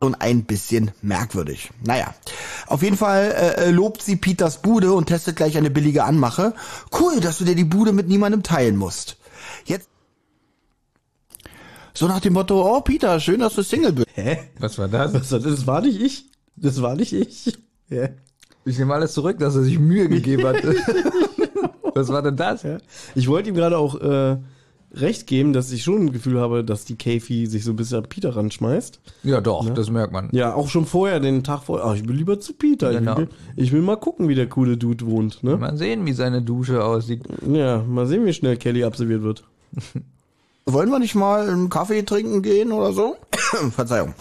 und 0.00 0.14
ein 0.20 0.44
bisschen 0.44 0.90
merkwürdig. 1.02 1.70
Naja, 1.84 2.14
auf 2.66 2.82
jeden 2.82 2.96
Fall 2.96 3.32
äh, 3.36 3.66
äh, 3.66 3.70
lobt 3.70 4.02
sie 4.02 4.16
Peters 4.16 4.62
Bude 4.62 4.92
und 4.92 5.06
testet 5.06 5.36
gleich 5.36 5.56
eine 5.56 5.70
billige 5.70 6.04
Anmache. 6.04 6.54
Cool, 6.98 7.20
dass 7.20 7.38
du 7.38 7.44
dir 7.44 7.54
die 7.54 7.64
Bude 7.64 7.92
mit 7.92 8.08
niemandem 8.08 8.42
teilen 8.42 8.76
musst. 8.76 9.16
Jetzt 9.66 9.88
so 11.92 12.08
nach 12.08 12.20
dem 12.20 12.32
Motto, 12.32 12.76
oh 12.76 12.80
Peter, 12.80 13.20
schön, 13.20 13.40
dass 13.40 13.54
du 13.54 13.62
Single 13.62 13.92
bist. 13.92 14.08
Hä? 14.14 14.38
Was 14.58 14.78
war 14.78 14.88
das? 14.88 15.12
Was, 15.12 15.28
das 15.28 15.66
war 15.66 15.82
nicht 15.82 16.00
ich. 16.00 16.24
Das 16.56 16.80
war 16.80 16.94
nicht 16.96 17.12
ich. 17.12 17.58
Ja. 17.88 18.08
Ich 18.64 18.78
nehme 18.78 18.94
alles 18.94 19.12
zurück, 19.14 19.38
dass 19.38 19.56
er 19.56 19.62
sich 19.62 19.78
Mühe 19.78 20.08
gegeben 20.08 20.46
hat. 20.46 20.62
Was 21.94 22.08
war 22.08 22.22
denn 22.22 22.36
das? 22.36 22.62
Ja. 22.62 22.78
Ich 23.14 23.28
wollte 23.28 23.50
ihm 23.50 23.54
gerade 23.54 23.78
auch 23.78 24.00
äh, 24.00 24.36
recht 24.94 25.26
geben, 25.26 25.52
dass 25.52 25.70
ich 25.70 25.82
schon 25.82 26.06
ein 26.06 26.12
Gefühl 26.12 26.40
habe, 26.40 26.64
dass 26.64 26.84
die 26.84 26.96
Käfi 26.96 27.46
sich 27.46 27.64
so 27.64 27.72
ein 27.72 27.76
bisschen 27.76 27.98
an 27.98 28.08
Peter 28.08 28.34
ranschmeißt. 28.34 29.00
Ja, 29.22 29.40
doch, 29.40 29.68
das 29.70 29.90
merkt 29.90 30.12
man. 30.12 30.28
Ja, 30.32 30.54
auch 30.54 30.68
schon 30.68 30.86
vorher, 30.86 31.20
den 31.20 31.44
Tag 31.44 31.62
vorher. 31.62 31.86
Ach, 31.86 31.94
ich 31.94 32.08
will 32.08 32.16
lieber 32.16 32.40
zu 32.40 32.54
Peter. 32.54 32.92
Genau. 32.92 33.12
Ich, 33.12 33.18
will, 33.18 33.28
ich 33.56 33.72
will 33.72 33.82
mal 33.82 33.96
gucken, 33.96 34.28
wie 34.28 34.34
der 34.34 34.48
coole 34.48 34.76
Dude 34.76 35.06
wohnt. 35.06 35.42
Ne? 35.42 35.56
Mal 35.56 35.76
sehen, 35.76 36.06
wie 36.06 36.12
seine 36.12 36.42
Dusche 36.42 36.84
aussieht. 36.84 37.22
Ja, 37.46 37.82
mal 37.82 38.06
sehen, 38.06 38.24
wie 38.26 38.32
schnell 38.32 38.56
Kelly 38.56 38.84
absolviert 38.84 39.22
wird. 39.22 39.44
Wollen 40.66 40.90
wir 40.90 40.98
nicht 40.98 41.14
mal 41.14 41.48
einen 41.48 41.70
Kaffee 41.70 42.02
trinken 42.02 42.42
gehen 42.42 42.70
oder 42.70 42.92
so? 42.92 43.16
Verzeihung. 43.74 44.14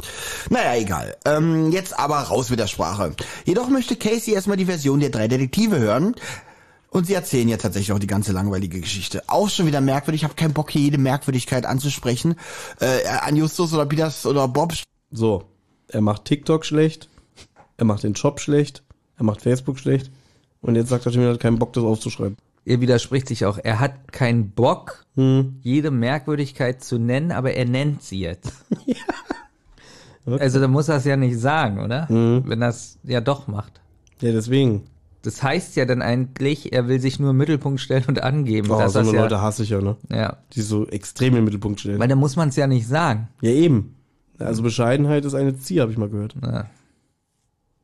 Naja, 0.50 0.82
egal. 0.82 1.16
Ähm, 1.26 1.72
jetzt 1.72 1.98
aber 2.00 2.18
raus 2.18 2.50
mit 2.50 2.60
der 2.60 2.68
Sprache. 2.68 3.14
Jedoch 3.46 3.70
möchte 3.70 3.96
Casey 3.96 4.34
erstmal 4.34 4.58
die 4.58 4.66
Version 4.66 5.00
der 5.00 5.10
drei 5.10 5.28
Detektive 5.28 5.78
hören. 5.78 6.16
Und 6.92 7.06
sie 7.06 7.14
erzählen 7.14 7.48
ja 7.48 7.58
tatsächlich 7.58 7.92
auch 7.92 8.00
die 8.00 8.08
ganze 8.08 8.32
langweilige 8.32 8.82
Geschichte. 8.82 9.24
Auch 9.28 9.50
schon 9.50 9.68
wieder 9.68 9.82
merkwürdig. 9.82 10.22
Ich 10.22 10.24
habe 10.24 10.34
keinen 10.34 10.54
Bock, 10.54 10.72
hier 10.72 10.82
jede 10.82 10.98
Merkwürdigkeit 10.98 11.66
anzusprechen. 11.66 12.36
Äh, 12.80 13.08
an 13.08 13.36
Justus 13.36 13.74
oder 13.74 13.86
Peters 13.86 14.26
oder 14.26 14.48
Bob. 14.48 14.74
So, 15.12 15.44
er 15.88 16.02
macht 16.02 16.26
TikTok 16.26 16.66
schlecht, 16.66 17.10
er 17.78 17.86
macht 17.86 18.04
den 18.04 18.14
Job 18.14 18.40
schlecht, 18.40 18.84
er 19.18 19.26
macht 19.26 19.42
Facebook 19.42 19.80
schlecht 19.80 20.12
und 20.62 20.76
jetzt 20.76 20.90
sagt 20.90 21.06
er 21.06 21.12
schon 21.12 21.22
wieder, 21.22 21.32
er 21.32 21.34
hat 21.34 21.42
keinen 21.42 21.60
Bock, 21.60 21.74
das 21.74 21.84
aufzuschreiben. 21.84 22.38
Er 22.66 22.82
widerspricht 22.82 23.28
sich 23.28 23.46
auch. 23.46 23.58
Er 23.58 23.80
hat 23.80 24.12
keinen 24.12 24.52
Bock, 24.52 25.06
jede 25.16 25.90
Merkwürdigkeit 25.92 26.84
zu 26.84 27.00
nennen, 27.00 27.32
aber 27.32 27.54
er 27.54 27.66
nennt 27.66 28.04
sie 28.04 28.20
jetzt. 28.20 28.54
Also 30.26 30.60
da 30.60 30.68
muss 30.68 30.88
er 30.90 30.98
es 30.98 31.06
ja 31.06 31.16
nicht 31.16 31.40
sagen, 31.40 31.80
oder? 31.80 32.06
Wenn 32.08 32.62
er 32.62 32.70
es 32.70 33.00
ja 33.04 33.20
doch 33.20 33.48
macht. 33.48 33.82
Ja, 34.22 34.32
deswegen. 34.32 34.84
Das 35.22 35.44
heißt 35.44 35.76
ja 35.76 35.86
dann 35.86 36.02
eigentlich, 36.02 36.72
er 36.72 36.88
will 36.88 37.00
sich 37.00 37.20
nur 37.20 37.32
im 37.32 37.38
Mittelpunkt 37.38 37.82
stellen 37.82 38.06
und 38.08 38.24
angeben. 38.24 38.70
Oh, 38.72 38.76
so 38.76 38.82
das 38.82 38.96
eine 38.96 39.12
ja, 39.12 39.22
Leute 39.22 39.42
hasse 39.42 39.64
ich 39.64 39.70
ja, 39.70 39.82
ne? 39.82 39.98
ja. 40.10 40.38
Die 40.54 40.62
so 40.62 40.88
extrem 40.88 41.36
im 41.36 41.44
Mittelpunkt 41.44 41.82
stellen. 41.82 42.00
Weil 42.00 42.08
dann 42.08 42.20
muss 42.20 42.36
man 42.36 42.50
es 42.50 42.56
ja 42.56 42.68
nicht 42.68 42.88
sagen. 42.88 43.28
Ja, 43.42 43.52
eben. 43.52 43.96
Also 44.40 44.64
Bescheidenheit 44.64 45.26
ist 45.26 45.34
eine 45.34 45.58
Ziel, 45.60 45.82
habe 45.82 45.92
ich 45.92 45.98
mal 45.98 46.10
gehört. 46.10 46.36
Ja. 46.42 46.68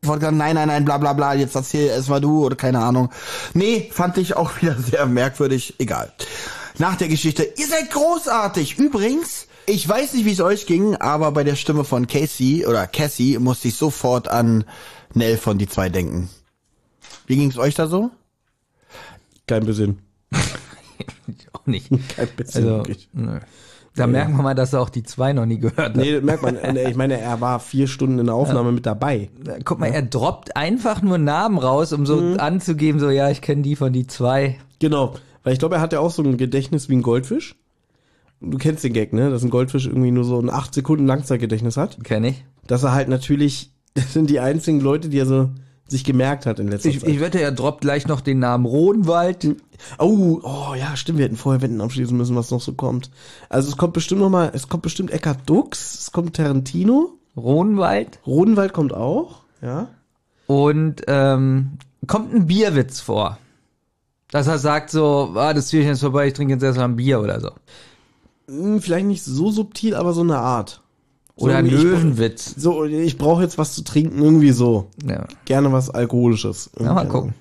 wollte 0.03 0.21
gesagt, 0.21 0.37
nein, 0.37 0.55
nein, 0.55 0.69
nein, 0.69 0.85
bla 0.85 0.97
bla 0.97 1.11
bla, 1.11 1.33
jetzt 1.33 1.55
erzähl 1.55 1.87
erst 1.87 2.09
mal 2.09 2.21
du 2.21 2.45
oder 2.45 2.55
keine 2.55 2.79
Ahnung. 2.79 3.09
Nee, 3.53 3.89
fand 3.91 4.17
ich 4.17 4.37
auch 4.37 4.61
wieder 4.61 4.77
sehr 4.79 5.05
merkwürdig. 5.05 5.75
Egal. 5.77 6.13
Nach 6.77 6.95
der 6.95 7.09
Geschichte, 7.09 7.43
ihr 7.57 7.67
seid 7.67 7.91
großartig. 7.91 8.77
Übrigens, 8.79 9.47
ich 9.65 9.87
weiß 9.87 10.13
nicht, 10.13 10.25
wie 10.25 10.31
es 10.31 10.41
euch 10.41 10.65
ging, 10.67 10.95
aber 10.95 11.31
bei 11.31 11.43
der 11.43 11.55
Stimme 11.55 11.83
von 11.83 12.07
Casey 12.07 12.65
oder 12.65 12.87
Cassie 12.87 13.39
musste 13.39 13.67
ich 13.67 13.75
sofort 13.75 14.29
an 14.29 14.63
Nell 15.13 15.37
von 15.37 15.57
die 15.57 15.67
zwei 15.67 15.89
denken. 15.89 16.29
Wie 17.27 17.35
ging's 17.35 17.57
euch 17.57 17.75
da 17.75 17.87
so? 17.87 18.11
Kein 19.47 19.65
bisschen. 19.65 19.99
Ich 21.27 21.47
auch 21.53 21.65
nicht. 21.65 21.89
Kein 22.15 22.27
bisschen. 22.37 22.67
Also. 22.67 22.83
Da 23.95 24.07
merken 24.07 24.35
wir 24.35 24.43
mal, 24.43 24.55
dass 24.55 24.73
er 24.73 24.81
auch 24.81 24.89
die 24.89 25.03
zwei 25.03 25.31
noch 25.31 25.45
nie 25.45 25.57
gehört 25.57 25.77
hat. 25.79 25.95
Nee, 25.95 26.11
das 26.13 26.23
merkt 26.23 26.43
man. 26.43 26.57
Ich 26.75 26.95
meine, 26.95 27.17
er 27.19 27.39
war 27.39 27.59
vier 27.61 27.87
Stunden 27.87 28.19
in 28.19 28.25
der 28.25 28.35
Aufnahme 28.35 28.73
mit 28.73 28.85
dabei. 28.85 29.29
Guck 29.63 29.79
mal, 29.79 29.87
er 29.87 30.01
droppt 30.01 30.57
einfach 30.57 31.01
nur 31.01 31.17
Namen 31.17 31.57
raus, 31.57 31.93
um 31.93 32.05
so 32.05 32.17
Mhm. 32.17 32.39
anzugeben, 32.39 32.99
so, 32.99 33.09
ja, 33.09 33.29
ich 33.29 33.41
kenne 33.41 33.61
die 33.61 33.77
von 33.77 33.93
die 33.93 34.05
zwei. 34.05 34.57
Genau. 34.79 35.13
Weil 35.43 35.53
ich 35.53 35.59
glaube, 35.59 35.75
er 35.75 35.81
hat 35.81 35.93
ja 35.93 35.99
auch 36.01 36.11
so 36.11 36.21
ein 36.23 36.35
Gedächtnis 36.37 36.89
wie 36.89 36.95
ein 36.97 37.03
Goldfisch. 37.03 37.55
Du 38.41 38.57
kennst 38.57 38.83
den 38.83 38.91
Gag, 38.91 39.13
ne? 39.13 39.29
Dass 39.29 39.43
ein 39.43 39.49
Goldfisch 39.49 39.85
irgendwie 39.87 40.11
nur 40.11 40.25
so 40.25 40.39
ein 40.39 40.49
8 40.49 40.73
Sekunden 40.73 41.07
Langzeitgedächtnis 41.07 41.77
hat. 41.77 42.03
Kenne 42.03 42.29
ich. 42.29 42.43
Dass 42.67 42.83
er 42.83 42.91
halt 42.91 43.07
natürlich, 43.07 43.71
das 43.93 44.11
sind 44.11 44.29
die 44.29 44.41
einzigen 44.41 44.81
Leute, 44.81 45.07
die 45.07 45.19
er 45.19 45.25
so 45.25 45.51
sich 45.87 46.03
gemerkt 46.03 46.45
hat 46.45 46.59
in 46.59 46.67
letzter 46.67 46.89
Ich, 46.89 46.99
Zeit. 47.01 47.09
ich 47.09 47.19
wette, 47.19 47.39
er 47.39 47.51
droppt 47.51 47.81
gleich 47.81 48.07
noch 48.07 48.21
den 48.21 48.39
Namen 48.39 48.65
Rodenwald. 48.65 49.55
Oh, 49.99 50.39
oh 50.41 50.73
ja, 50.77 50.95
stimmt, 50.95 51.19
wir 51.19 51.25
hätten 51.25 51.35
vorher 51.35 51.61
Wetten 51.61 51.81
abschließen 51.81 52.15
müssen, 52.15 52.35
was 52.35 52.49
noch 52.51 52.61
so 52.61 52.73
kommt. 52.73 53.11
Also 53.49 53.69
es 53.69 53.77
kommt 53.77 53.93
bestimmt 53.93 54.21
noch 54.21 54.29
mal, 54.29 54.51
es 54.53 54.67
kommt 54.67 54.83
bestimmt 54.83 55.11
Eckhard 55.11 55.47
Dux, 55.47 55.99
es 55.99 56.11
kommt 56.11 56.35
Tarantino, 56.35 57.13
Rodenwald. 57.37 58.19
Rodenwald 58.25 58.73
kommt 58.73 58.93
auch, 58.93 59.41
ja. 59.61 59.89
Und 60.47 61.03
ähm, 61.07 61.77
kommt 62.07 62.33
ein 62.33 62.47
Bierwitz 62.47 62.99
vor. 62.99 63.37
Dass 64.31 64.47
er 64.47 64.57
sagt 64.57 64.89
so, 64.89 65.33
ah, 65.35 65.53
das 65.53 65.69
Türchen 65.69 65.91
ist 65.91 66.01
vorbei, 66.01 66.27
ich 66.27 66.33
trinke 66.33 66.53
jetzt 66.53 66.63
erstmal 66.63 66.87
ein 66.89 66.95
Bier 66.95 67.19
oder 67.21 67.39
so. 67.39 67.51
Hm, 68.47 68.81
Vielleicht 68.81 69.05
nicht 69.05 69.23
so 69.23 69.51
subtil, 69.51 69.95
aber 69.95 70.13
so 70.13 70.21
eine 70.21 70.37
Art. 70.39 70.81
So 71.37 71.45
Oder 71.45 71.57
ein 71.57 71.65
irgendwie, 71.65 71.83
ich- 71.85 71.91
Löwenwitz. 71.91 72.53
So, 72.57 72.85
ich 72.85 73.17
brauche 73.17 73.43
jetzt 73.43 73.57
was 73.57 73.73
zu 73.73 73.83
trinken, 73.83 74.21
irgendwie 74.23 74.51
so. 74.51 74.89
Ja. 75.05 75.25
Gerne 75.45 75.71
was 75.73 75.89
Alkoholisches. 75.89 76.69
ja, 76.79 76.93
mal 76.93 77.07
gucken. 77.07 77.33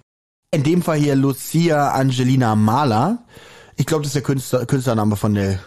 In 0.50 0.62
dem 0.64 0.82
Fall 0.82 0.98
hier 0.98 1.14
Lucia 1.16 1.90
Angelina 1.92 2.54
Mahler. 2.56 3.18
Ich 3.76 3.86
glaube, 3.86 4.02
das 4.02 4.10
ist 4.10 4.14
der 4.16 4.22
Künstler, 4.22 4.66
Künstlername 4.66 5.16
von 5.16 5.34
der. 5.34 5.58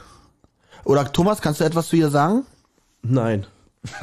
Oder 0.86 1.12
Thomas, 1.12 1.42
kannst 1.42 1.60
du 1.60 1.66
etwas 1.66 1.88
zu 1.90 1.96
ihr 1.98 2.10
sagen? 2.10 2.44
Nein. 3.02 3.46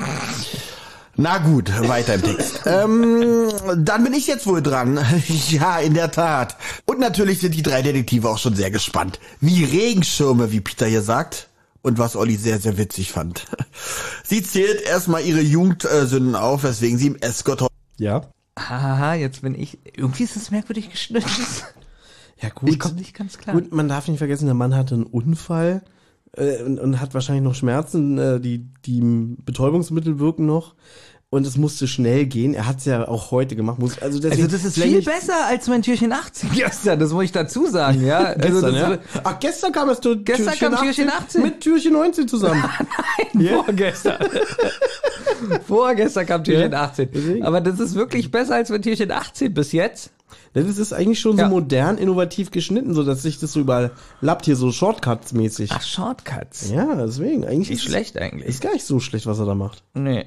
Na 1.17 1.39
gut, 1.39 1.71
weiter 1.89 2.15
im 2.15 2.23
Text. 2.23 2.61
ähm, 2.67 3.49
dann 3.79 4.03
bin 4.03 4.15
ich 4.15 4.27
jetzt 4.27 4.47
wohl 4.49 4.63
dran. 4.63 4.99
ja, 5.49 5.79
in 5.79 5.95
der 5.95 6.11
Tat. 6.11 6.57
Und 6.87 6.99
natürlich 6.99 7.39
sind 7.39 7.55
die 7.55 7.63
drei 7.63 7.83
Detektive 7.83 8.29
auch 8.29 8.39
schon 8.39 8.57
sehr 8.57 8.71
gespannt. 8.73 9.21
Wie 9.41 9.63
Regenschirme, 9.65 10.51
wie 10.51 10.61
Peter 10.61 10.87
hier 10.87 11.03
sagt. 11.03 11.49
Und 11.85 11.99
was 11.99 12.17
Olli 12.17 12.37
sehr, 12.37 12.59
sehr 12.61 12.79
witzig 12.79 13.13
fand. 13.13 13.45
Sie 14.25 14.43
zählt 14.43 14.81
erstmal 14.81 15.23
ihre 15.23 15.43
Jugendsünden 15.43 16.35
auf, 16.35 16.63
weswegen 16.63 16.97
sie 16.97 17.09
im 17.09 17.17
Escort 17.17 17.67
Ja. 17.99 18.23
Haha, 18.59 19.15
jetzt 19.15 19.43
bin 19.43 19.55
ich. 19.55 19.79
Irgendwie 19.95 20.25
ist 20.25 20.35
es 20.35 20.51
merkwürdig 20.51 20.91
geschnitten. 20.91 21.29
Ja, 22.41 22.49
gut. 22.49 22.69
Ich 22.69 22.81
komme 22.81 22.97
nicht 22.97 23.15
ganz 23.15 23.39
klar. 23.39 23.55
Gut, 23.55 23.73
man 23.73 23.89
darf 23.89 24.09
nicht 24.09 24.19
vergessen, 24.19 24.47
der 24.47 24.57
Mann 24.57 24.75
hatte 24.75 24.97
einen 24.97 25.05
Unfall 25.05 25.83
äh, 26.33 26.63
und, 26.63 26.81
und 26.81 27.01
hat 27.01 27.15
wahrscheinlich 27.15 27.45
noch 27.45 27.55
Schmerzen. 27.55 28.19
Äh, 28.19 28.41
die, 28.41 28.67
die 28.85 29.01
Betäubungsmittel 29.01 30.19
wirken 30.19 30.45
noch. 30.45 30.75
Und 31.31 31.45
es 31.49 31.57
musste 31.57 31.89
schnell 31.89 32.27
gehen. 32.27 32.55
Er 32.55 32.69
hat 32.69 32.79
es 32.79 32.85
ja 32.85 33.09
auch 33.09 33.33
heute 33.33 33.57
gemacht. 33.57 33.81
Muss, 33.81 33.99
also, 34.01 34.21
deswegen, 34.21 34.43
Also 34.45 34.57
das 34.57 34.65
ist 34.65 34.81
viel 34.81 35.03
besser 35.03 35.47
als 35.49 35.67
mein 35.67 35.83
Türchen 35.83 36.13
18 36.13 36.51
gestern, 36.55 37.01
das 37.01 37.11
muss 37.11 37.25
ich 37.25 37.33
dazu 37.33 37.67
sagen, 37.67 38.07
ja. 38.07 38.19
Also 38.39 38.61
Gestern, 38.61 38.75
das 38.75 38.81
ja? 39.15 39.21
Ach, 39.25 39.41
gestern 39.41 39.73
kam 39.73 39.89
es 39.89 40.01
zu 40.01 40.17
Gestern 40.23 40.55
kam 40.57 40.77
Türchen 40.77 41.11
18. 41.11 41.43
mit 41.43 41.61
Türchen 41.61 41.93
19 41.95 42.29
zusammen. 42.29 42.63
Vorgestern. 43.49 44.29
Vorgestern 45.67 46.27
kam 46.27 46.45
Türchen 46.45 46.73
Ja, 46.73 46.83
18. 46.85 47.09
deswegen. 47.13 47.45
Aber 47.45 47.61
das 47.61 47.81
ist 47.81 47.95
wirklich 47.95 48.31
besser 48.31 48.55
als 48.55 48.71
mein 48.71 48.83
Türchen 48.83 49.11
18 49.11 49.53
bis 49.53 49.73
jetzt. 49.73 50.11
das 50.53 50.79
ist 50.79 50.93
eigentlich 50.93 51.19
schon 51.21 51.37
so 51.37 51.43
Ja. 51.43 51.49
modern, 51.49 51.99
innovativ 51.99 52.51
geschnitten, 52.53 52.95
so 52.95 53.03
dass 53.03 53.23
sich 53.23 53.39
das 53.41 53.53
so 53.53 53.61
überlappt 53.61 54.45
hier 54.45 54.57
so 54.57 54.69
Shortcuts-mäßig. 54.71 55.71
Ach, 55.73 55.83
Shortcuts. 55.83 56.71
Ja, 56.71 56.95
deswegen. 56.95 57.45
Eigentlich 57.45 57.71
Nicht 57.71 57.79
ist 57.79 57.91
schlecht 57.91 58.17
eigentlich. 58.19 58.49
Ist 58.49 58.63
gar 58.63 58.73
nicht 58.73 58.85
so 58.87 59.01
schlecht, 59.01 59.27
was 59.27 59.39
er 59.41 59.47
da 59.47 59.55
macht. 59.57 59.83
Nee. 59.95 60.27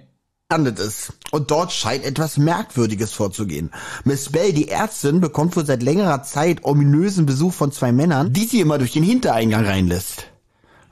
Landet 0.52 0.80
es. 0.80 1.12
Und 1.32 1.52
dort 1.52 1.72
scheint 1.74 2.06
etwas 2.06 2.38
Merkwürdiges 2.38 3.12
vorzugehen. 3.12 3.72
Miss 4.06 4.30
Bell, 4.32 4.54
die 4.54 4.70
Ärztin, 4.70 5.20
bekommt 5.20 5.56
wohl 5.58 5.66
seit 5.66 5.84
längerer 5.84 6.24
Zeit 6.24 6.64
ominösen 6.64 7.26
Besuch 7.26 7.54
von 7.54 7.72
zwei 7.72 7.92
Männern, 7.92 8.32
die 8.32 8.46
sie 8.46 8.62
immer 8.62 8.78
durch 8.78 8.94
den 8.94 9.04
Hintereingang 9.04 9.66
reinlässt. 9.66 10.28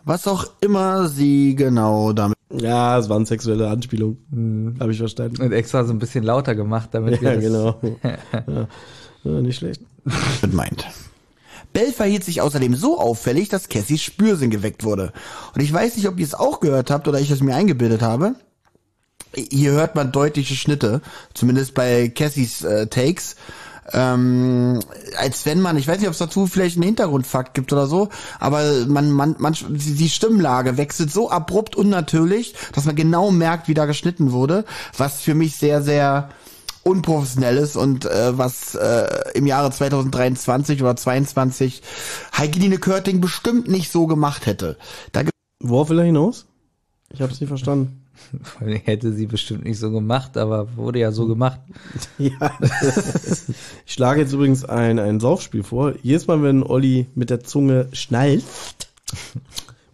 Was 0.03 0.27
auch 0.27 0.45
immer 0.61 1.07
sie 1.07 1.55
genau 1.55 2.11
damit. 2.13 2.35
Ja, 2.53 2.99
es 2.99 3.09
waren 3.09 3.25
sexuelle 3.25 3.69
Anspielungen. 3.69 4.17
Hm, 4.29 4.75
Habe 4.79 4.91
ich 4.91 4.97
verstanden. 4.97 5.41
Und 5.41 5.51
extra 5.51 5.83
so 5.85 5.93
ein 5.93 5.99
bisschen 5.99 6.23
lauter 6.23 6.53
gemacht, 6.53 6.89
damit 6.91 7.21
wir 7.21 7.29
Ja, 7.29 7.35
das 7.35 7.43
genau. 7.43 7.79
ja. 8.47 8.67
Ja, 9.23 9.41
nicht 9.41 9.57
schlecht. 9.57 9.81
meint. 10.51 10.85
Bell 11.73 11.91
verhielt 11.91 12.23
sich 12.23 12.41
außerdem 12.41 12.75
so 12.75 12.99
auffällig, 12.99 13.49
dass 13.49 13.67
Cassys 13.69 14.01
Spürsinn 14.03 14.51
geweckt 14.51 14.83
wurde. 14.83 15.11
Und 15.55 15.61
ich 15.61 15.73
weiß 15.73 15.95
nicht, 15.95 16.07
ob 16.07 16.19
ihr 16.19 16.25
es 16.25 16.35
auch 16.35 16.59
gehört 16.59 16.91
habt 16.91 17.07
oder 17.07 17.19
ich 17.19 17.31
es 17.31 17.41
mir 17.41 17.55
eingebildet 17.55 18.01
habe. 18.01 18.35
Hier 19.35 19.71
hört 19.71 19.95
man 19.95 20.11
deutliche 20.11 20.55
Schnitte, 20.55 21.01
zumindest 21.33 21.73
bei 21.73 22.09
Cassys 22.09 22.63
äh, 22.63 22.87
Takes. 22.87 23.35
Ähm, 23.93 24.79
als 25.17 25.45
wenn 25.45 25.61
man, 25.61 25.77
ich 25.77 25.87
weiß 25.87 25.99
nicht, 25.99 26.07
ob 26.07 26.13
es 26.13 26.19
dazu 26.19 26.47
vielleicht 26.47 26.75
einen 26.75 26.85
Hintergrundfakt 26.85 27.53
gibt 27.53 27.71
oder 27.71 27.85
so, 27.85 28.09
aber 28.39 28.63
man, 28.87 29.11
man, 29.11 29.35
man, 29.37 29.55
die 29.69 30.09
Stimmlage 30.09 30.77
wechselt 30.77 31.11
so 31.11 31.29
abrupt 31.29 31.75
unnatürlich, 31.75 32.55
dass 32.73 32.85
man 32.85 32.95
genau 32.95 33.29
merkt, 33.29 33.67
wie 33.67 33.75
da 33.75 33.85
geschnitten 33.85 34.31
wurde, 34.31 34.65
was 34.97 35.21
für 35.21 35.35
mich 35.35 35.57
sehr, 35.57 35.83
sehr 35.83 36.29
unprofessionell 36.81 37.57
ist 37.57 37.75
und 37.75 38.05
äh, 38.05 38.37
was 38.37 38.73
äh, 38.73 39.07
im 39.35 39.45
Jahre 39.45 39.71
2023 39.71 40.81
oder 40.81 40.95
22 40.95 41.83
Heikeline 42.35 42.79
Körting 42.79 43.21
bestimmt 43.21 43.67
nicht 43.67 43.91
so 43.91 44.07
gemacht 44.07 44.47
hätte. 44.47 44.77
Da 45.11 45.21
Worauf 45.59 45.89
will 45.89 45.99
er 45.99 46.05
hinaus? 46.05 46.45
Ich 47.09 47.21
habe 47.21 47.31
es 47.31 47.39
nicht 47.39 47.49
verstanden. 47.49 48.04
Vor 48.41 48.67
allem 48.67 48.77
hätte 48.83 49.13
sie 49.13 49.25
bestimmt 49.25 49.65
nicht 49.65 49.79
so 49.79 49.91
gemacht, 49.91 50.37
aber 50.37 50.75
wurde 50.75 50.99
ja 50.99 51.11
so 51.11 51.27
gemacht. 51.27 51.59
Ja. 52.17 52.57
ich 53.85 53.93
schlage 53.93 54.21
jetzt 54.21 54.33
übrigens 54.33 54.63
ein, 54.65 54.99
ein 54.99 55.19
Saufspiel 55.19 55.63
vor. 55.63 55.93
Jedes 56.01 56.27
Mal, 56.27 56.41
wenn 56.43 56.63
Olli 56.63 57.07
mit 57.15 57.29
der 57.29 57.41
Zunge 57.41 57.89
schnalzt, 57.91 58.89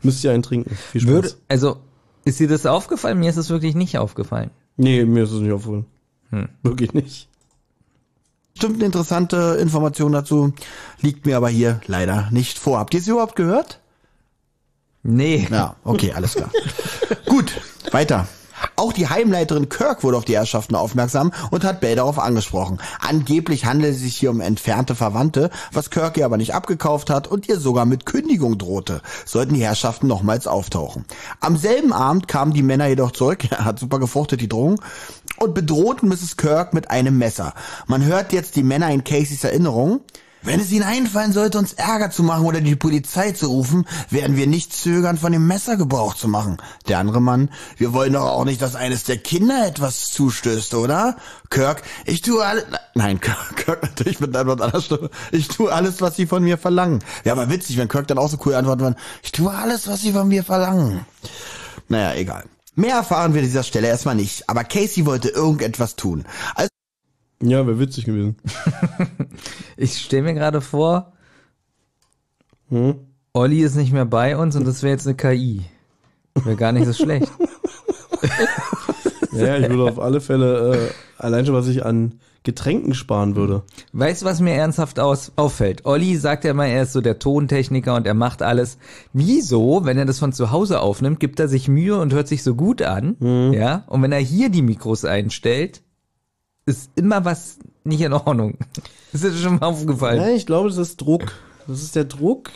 müsst 0.04 0.24
ihr 0.24 0.32
einen 0.32 0.44
trinken. 0.44 0.76
Viel 0.76 1.02
Spaß. 1.02 1.12
Würde, 1.12 1.32
also, 1.48 1.78
ist 2.26 2.40
dir 2.40 2.48
das 2.48 2.66
aufgefallen? 2.66 3.20
Mir 3.20 3.30
ist 3.30 3.38
es 3.38 3.50
wirklich 3.50 3.76
nicht 3.76 3.98
aufgefallen. 3.98 4.52
Nee, 4.78 5.06
mir 5.06 5.24
ist 5.24 5.32
es 5.32 5.42
nicht 5.42 5.52
aufgefallen. 5.52 5.86
Wirklich 6.64 6.94
nicht. 6.94 7.28
bestimmt 8.54 8.76
eine 8.76 8.86
interessante 8.86 9.58
Information 9.60 10.12
dazu, 10.14 10.54
liegt 11.02 11.26
mir 11.26 11.36
aber 11.38 11.50
hier 11.50 11.82
leider 11.88 12.30
nicht 12.32 12.58
vor. 12.58 12.80
Habt 12.80 12.94
ihr 12.94 13.02
sie 13.02 13.12
überhaupt 13.12 13.36
gehört? 13.36 13.80
Nee. 15.04 15.48
Ja, 15.50 15.76
okay, 15.84 16.14
alles 16.14 16.36
klar. 16.36 16.52
Gut, 17.26 17.60
weiter. 17.94 18.28
Auch 18.76 18.94
die 18.94 19.08
Heimleiterin 19.08 19.70
Kirk 19.70 20.04
wurde 20.04 20.18
auf 20.18 20.26
die 20.26 20.36
Herrschaften 20.36 20.76
aufmerksam 20.76 21.32
und 21.50 21.64
hat 21.64 21.82
Bell 21.82 21.96
darauf 21.96 22.20
angesprochen. 22.20 22.80
Angeblich 23.00 23.66
handelt 23.66 23.96
es 23.96 24.02
sich 24.02 24.16
hier 24.16 24.32
um 24.32 24.42
entfernte 24.42 24.96
Verwandte, 24.96 25.50
was 25.72 25.90
Kirk 25.90 26.18
ihr 26.18 26.26
aber 26.26 26.38
nicht 26.38 26.54
abgekauft 26.54 27.10
hat 27.10 27.28
und 27.28 27.48
ihr 27.48 27.60
sogar 27.60 27.86
mit 27.86 28.06
Kündigung 28.06 28.58
drohte, 28.58 29.02
sollten 29.26 29.54
die 29.54 29.64
Herrschaften 29.64 30.08
nochmals 30.08 30.48
auftauchen. 30.48 31.06
Am 31.40 31.58
selben 31.58 31.94
Abend 31.94 32.28
kamen 32.28 32.54
die 32.54 32.64
Männer 32.64 32.88
jedoch 32.88 33.12
zurück, 33.12 33.46
er 33.52 33.66
hat 33.66 33.80
super 33.80 34.00
gefruchtet 34.00 34.42
die 34.42 34.50
Drohung, 34.50 34.82
und 35.38 35.56
bedrohten 35.56 36.08
Mrs. 36.08 36.38
Kirk 36.38 36.74
mit 36.74 36.92
einem 36.92 37.18
Messer. 37.18 37.54
Man 37.88 38.06
hört 38.06 38.32
jetzt 38.32 38.56
die 38.56 38.64
Männer 38.64 38.92
in 38.92 39.04
Caseys 39.04 39.44
Erinnerung. 39.44 40.02
Wenn 40.44 40.60
es 40.60 40.72
Ihnen 40.72 40.84
einfallen 40.84 41.34
sollte, 41.34 41.60
uns 41.60 41.74
Ärger 41.74 42.10
zu 42.10 42.24
machen 42.24 42.46
oder 42.46 42.62
die 42.62 42.76
Polizei 42.76 43.32
zu 43.32 43.48
rufen, 43.48 43.86
werden 44.10 44.36
wir 44.36 44.48
nicht 44.48 44.74
zögern, 44.74 45.18
von 45.18 45.32
dem 45.32 45.46
Messer 45.46 45.78
Gebrauch 45.78 46.16
zu 46.16 46.28
machen. 46.28 46.58
Der 46.88 46.98
andere 46.98 47.22
Mann, 47.22 47.50
wir 47.78 47.94
wollen 47.94 48.14
doch 48.14 48.26
auch 48.26 48.46
nicht, 48.46 48.62
dass 48.62 48.76
eines 48.76 49.04
der 49.04 49.18
Kinder 49.18 49.68
etwas 49.68 50.10
zustößt, 50.12 50.74
oder? 50.74 51.16
Kirk, 51.52 51.84
ich 52.06 52.22
tue 52.22 52.44
alles, 52.44 52.66
nein, 52.96 53.22
Kirk, 53.22 53.56
Kirk 53.56 53.84
natürlich 53.84 54.20
mit 54.20 54.36
einer 54.36 54.52
anderen 54.52 54.82
Stimme, 54.82 55.10
ich 55.32 55.48
tue 55.48 55.72
alles, 55.72 56.02
was 56.02 56.16
Sie 56.16 56.26
von 56.26 56.44
mir 56.44 56.58
verlangen. 56.58 57.04
Wäre 57.24 57.40
aber 57.40 57.52
witzig, 57.52 57.78
wenn 57.78 57.88
Kirk 57.88 58.08
dann 58.08 58.18
auch 58.18 58.30
so 58.30 58.38
cool 58.46 58.56
antworten 58.56 58.82
würde, 58.82 58.98
ich 59.22 59.32
tue 59.32 59.52
alles, 59.52 59.88
was 59.88 60.02
Sie 60.02 60.12
von 60.12 60.28
mir 60.28 60.44
verlangen. 60.44 61.06
Naja, 61.88 62.16
egal. 62.16 62.46
Mehr 62.74 62.96
erfahren 62.96 63.34
wir 63.34 63.42
an 63.42 63.48
dieser 63.48 63.64
Stelle 63.64 63.88
erstmal 63.88 64.16
nicht, 64.16 64.50
aber 64.50 64.64
Casey 64.64 65.06
wollte 65.06 65.30
irgendetwas 65.30 65.98
tun. 65.98 66.26
Als 66.56 66.70
Ja, 67.42 67.66
wäre 67.66 67.80
witzig 67.80 68.06
gewesen. 68.06 68.36
Ich 69.78 69.98
stelle 69.98 70.24
mir 70.24 70.34
gerade 70.34 70.62
vor, 70.62 71.14
Hm? 72.70 72.96
Olli 73.34 73.62
ist 73.62 73.76
nicht 73.76 73.92
mehr 73.94 74.06
bei 74.06 74.38
uns 74.38 74.56
und 74.56 74.66
das 74.68 74.84
wäre 74.84 74.94
jetzt 74.94 75.08
eine 75.08 75.16
KI. 75.16 75.62
Wäre 76.36 76.56
gar 76.56 76.72
nicht 76.72 76.86
so 76.86 76.94
schlecht. 76.94 77.32
Ja, 79.34 79.58
ich 79.58 79.70
würde 79.70 79.86
auf 79.90 79.98
alle 80.00 80.20
Fälle, 80.20 80.76
äh, 80.76 80.90
allein 81.18 81.46
schon, 81.46 81.56
was 81.56 81.68
ich 81.70 81.86
an 81.86 82.20
Getränken 82.44 82.94
sparen 82.94 83.36
würde. 83.38 83.64
Weißt 83.94 84.22
du, 84.22 84.26
was 84.26 84.42
mir 84.42 84.54
ernsthaft 84.54 85.00
aus, 85.00 85.32
auffällt? 85.38 85.86
Olli 85.86 86.18
sagt 86.18 86.44
ja 86.44 86.52
immer, 86.52 86.68
er 86.68 86.84
ist 86.84 86.92
so 86.92 87.00
der 87.00 87.18
Tontechniker 87.18 87.96
und 87.96 88.06
er 88.06 88.14
macht 88.14 88.42
alles. 88.42 88.78
Wieso, 89.14 89.86
wenn 89.86 89.98
er 89.98 90.04
das 90.06 90.20
von 90.20 90.34
zu 90.34 90.52
Hause 90.52 90.82
aufnimmt, 90.82 91.22
gibt 91.22 91.40
er 91.40 91.48
sich 91.48 91.70
Mühe 91.70 91.98
und 91.98 92.14
hört 92.14 92.28
sich 92.28 92.44
so 92.44 92.56
gut 92.56 92.82
an? 92.82 93.52
Ja. 93.54 93.86
Und 93.88 94.02
wenn 94.02 94.12
er 94.12 94.20
hier 94.20 94.50
die 94.50 94.64
Mikros 94.64 95.06
einstellt, 95.06 95.82
ist 96.66 96.92
immer 96.96 97.26
was 97.26 97.60
nicht 97.84 98.02
in 98.02 98.14
Ordnung. 98.14 98.58
Ist 99.14 99.26
dir 99.26 99.34
schon 99.34 99.56
mal 99.56 99.66
aufgefallen? 99.66 100.20
Nein, 100.20 100.36
ich 100.36 100.46
glaube, 100.46 100.70
das 100.70 100.78
ist 100.78 101.02
Druck. 101.02 101.34
Das 101.68 101.82
ist 101.82 101.98
der 101.98 102.06
Druck. 102.06 102.50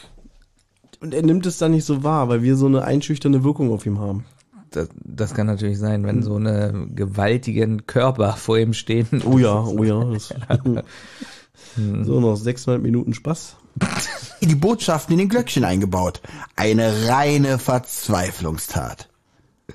Und 1.01 1.13
er 1.13 1.21
nimmt 1.21 1.45
es 1.45 1.57
dann 1.57 1.71
nicht 1.71 1.83
so 1.83 2.01
wahr, 2.01 2.29
weil 2.29 2.43
wir 2.43 2.55
so 2.55 2.65
eine 2.65 2.85
einschüchternde 2.85 3.43
Wirkung 3.43 3.73
auf 3.73 3.85
ihm 3.85 3.99
haben. 3.99 4.23
Das, 4.71 4.87
das 5.03 5.33
kann 5.33 5.47
natürlich 5.47 5.77
sein, 5.77 6.05
wenn 6.05 6.23
so 6.23 6.35
eine 6.35 6.87
gewaltigen 6.95 7.85
Körper 7.87 8.33
vor 8.33 8.57
ihm 8.57 8.73
stehen. 8.73 9.21
Oh 9.25 9.37
ja, 9.37 9.63
oh 9.65 9.83
ja. 9.83 10.01
Das, 10.05 10.33
so, 12.03 12.19
noch 12.21 12.35
600 12.35 12.81
Minuten 12.81 13.13
Spaß. 13.13 13.57
Die 14.41 14.55
Botschaften 14.55 15.13
in 15.13 15.19
den 15.19 15.29
Glöckchen 15.29 15.65
eingebaut. 15.65 16.21
Eine 16.55 17.09
reine 17.09 17.59
Verzweiflungstat. 17.59 19.09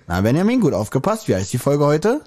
Na, 0.07 0.23
Benjamin, 0.23 0.61
gut 0.61 0.73
aufgepasst. 0.73 1.29
Wie 1.29 1.35
heißt 1.35 1.53
die 1.53 1.59
Folge 1.59 1.85
heute? 1.85 2.23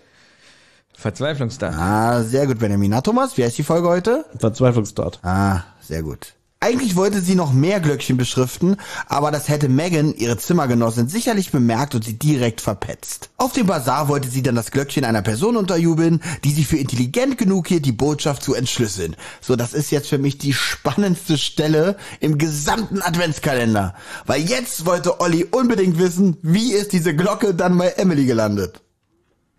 Verzweiflungstat. 1.04 1.76
Ah, 1.76 2.24
sehr 2.24 2.48
gut, 2.48 2.60
Benjamin. 2.60 2.92
Na, 2.92 3.02
Thomas, 3.02 3.38
wie 3.38 3.44
heißt 3.44 3.58
die 3.58 3.64
Folge 3.64 3.90
heute? 3.90 4.24
Verzweiflungstat. 4.40 5.20
Ah, 5.22 5.60
sehr 5.82 6.02
gut. 6.02 6.34
Eigentlich 6.62 6.96
wollte 6.96 7.20
sie 7.20 7.36
noch 7.36 7.52
mehr 7.52 7.82
Glöckchen 7.82 8.16
beschriften, 8.16 8.78
aber 9.08 9.30
das 9.30 9.50
hätte 9.50 9.68
Megan, 9.68 10.14
ihre 10.14 10.38
Zimmergenossin, 10.38 11.10
sicherlich 11.10 11.52
bemerkt 11.52 11.94
und 11.94 12.06
sie 12.06 12.18
direkt 12.18 12.62
verpetzt. 12.62 13.32
Auf 13.36 13.52
dem 13.52 13.68
Bazar 13.68 14.08
wollte 14.08 14.30
sie 14.30 14.44
dann 14.44 14.56
das 14.56 14.72
Glöckchen 14.72 15.04
einer 15.04 15.22
Person 15.22 15.58
unterjubeln, 15.58 16.22
die 16.46 16.52
sie 16.52 16.64
für 16.64 16.78
intelligent 16.78 17.38
genug 17.38 17.68
hielt, 17.68 17.86
die 17.86 17.92
Botschaft 17.92 18.42
zu 18.42 18.54
entschlüsseln. 18.54 19.18
So, 19.42 19.58
das 19.58 19.74
ist 19.74 19.92
jetzt 19.92 20.08
für 20.08 20.20
mich 20.20 20.38
die 20.38 20.54
spannendste 20.54 21.38
Stelle 21.38 21.98
im 22.22 22.38
gesamten 22.38 23.02
Adventskalender. 23.02 23.94
Weil 24.26 24.44
jetzt 24.44 24.86
wollte 24.86 25.20
Olli 25.20 25.44
unbedingt 25.44 26.00
wissen, 26.00 26.38
wie 26.44 26.72
ist 26.72 26.94
diese 26.94 27.14
Glocke 27.14 27.54
dann 27.54 27.78
bei 27.78 27.90
Emily 27.90 28.26
gelandet. 28.26 28.80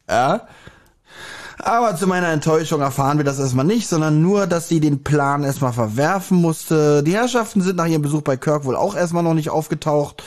Ja? 0.09 0.49
Aber 1.59 1.97
zu 1.97 2.07
meiner 2.07 2.29
Enttäuschung 2.29 2.81
erfahren 2.81 3.19
wir 3.19 3.25
das 3.25 3.39
erstmal 3.39 3.65
nicht, 3.65 3.89
sondern 3.89 4.21
nur, 4.21 4.47
dass 4.47 4.69
sie 4.69 4.81
den 4.81 5.05
Plan 5.05 5.45
erstmal 5.45 5.73
verwerfen 5.73 6.41
musste. 6.41 7.03
Die 7.03 7.15
Herrschaften 7.15 7.63
sind 7.63 7.77
nach 7.77 7.87
ihrem 7.87 8.03
Besuch 8.03 8.23
bei 8.23 8.37
Kirk 8.37 8.65
wohl 8.65 8.77
auch 8.77 8.97
erstmal 8.97 9.23
noch 9.23 9.35
nicht 9.35 9.51
aufgetaucht. 9.51 10.23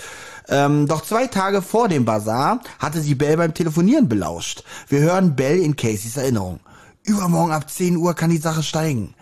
Ähm, 0.50 0.88
doch 0.88 1.04
zwei 1.04 1.28
Tage 1.28 1.62
vor 1.62 1.90
dem 1.90 2.06
Bazar 2.06 2.62
hatte 2.80 3.02
sie 3.02 3.16
Bell 3.16 3.36
beim 3.36 3.54
Telefonieren 3.54 4.08
belauscht. 4.08 4.63
Wir 4.88 5.00
hören 5.00 5.36
Bell 5.36 5.60
in 5.60 5.76
Caseys 5.76 6.16
Erinnerung. 6.16 6.62
Übermorgen 7.04 7.52
ab 7.52 7.70
10 7.70 7.98
Uhr 7.98 8.13
kann 8.13 8.30
die 8.30 8.38
Sache 8.38 8.63
steigen. 8.63 9.13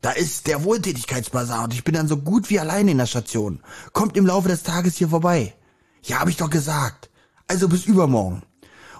Da 0.00 0.12
ist 0.12 0.46
der 0.46 0.64
Wohltätigkeitsbazar 0.64 1.64
und 1.64 1.74
ich 1.74 1.84
bin 1.84 1.94
dann 1.94 2.08
so 2.08 2.18
gut 2.18 2.50
wie 2.50 2.60
alleine 2.60 2.92
in 2.92 2.98
der 2.98 3.06
Station. 3.06 3.60
Kommt 3.92 4.16
im 4.16 4.26
Laufe 4.26 4.48
des 4.48 4.62
Tages 4.62 4.96
hier 4.96 5.08
vorbei. 5.08 5.54
Ja, 6.02 6.20
hab 6.20 6.28
ich 6.28 6.36
doch 6.36 6.50
gesagt. 6.50 7.10
Also 7.48 7.68
bis 7.68 7.86
übermorgen. 7.86 8.42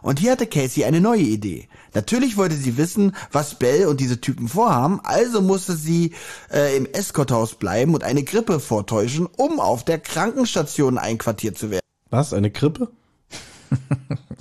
Und 0.03 0.19
hier 0.19 0.33
hatte 0.33 0.47
Casey 0.47 0.85
eine 0.85 1.01
neue 1.01 1.23
Idee. 1.23 1.69
Natürlich 1.95 2.37
wollte 2.37 2.55
sie 2.55 2.77
wissen, 2.77 3.15
was 3.33 3.55
Bell 3.55 3.87
und 3.87 4.01
diese 4.01 4.21
Typen 4.21 4.49
vorhaben, 4.49 5.01
also 5.03 5.41
musste 5.41 5.77
sie 5.77 6.13
äh, 6.53 6.77
im 6.77 6.87
Escorthaus 6.87 7.55
bleiben 7.55 7.95
und 7.95 8.05
eine 8.05 8.23
Grippe 8.23 8.61
vortäuschen, 8.61 9.27
um 9.37 9.61
auf 9.61 9.85
der 9.85 9.99
Krankenstation 9.99 10.99
einquartiert 10.99 11.59
zu 11.59 11.71
werden. 11.71 11.83
Was? 12.11 12.33
Eine 12.33 12.51
Krippe? 12.51 12.89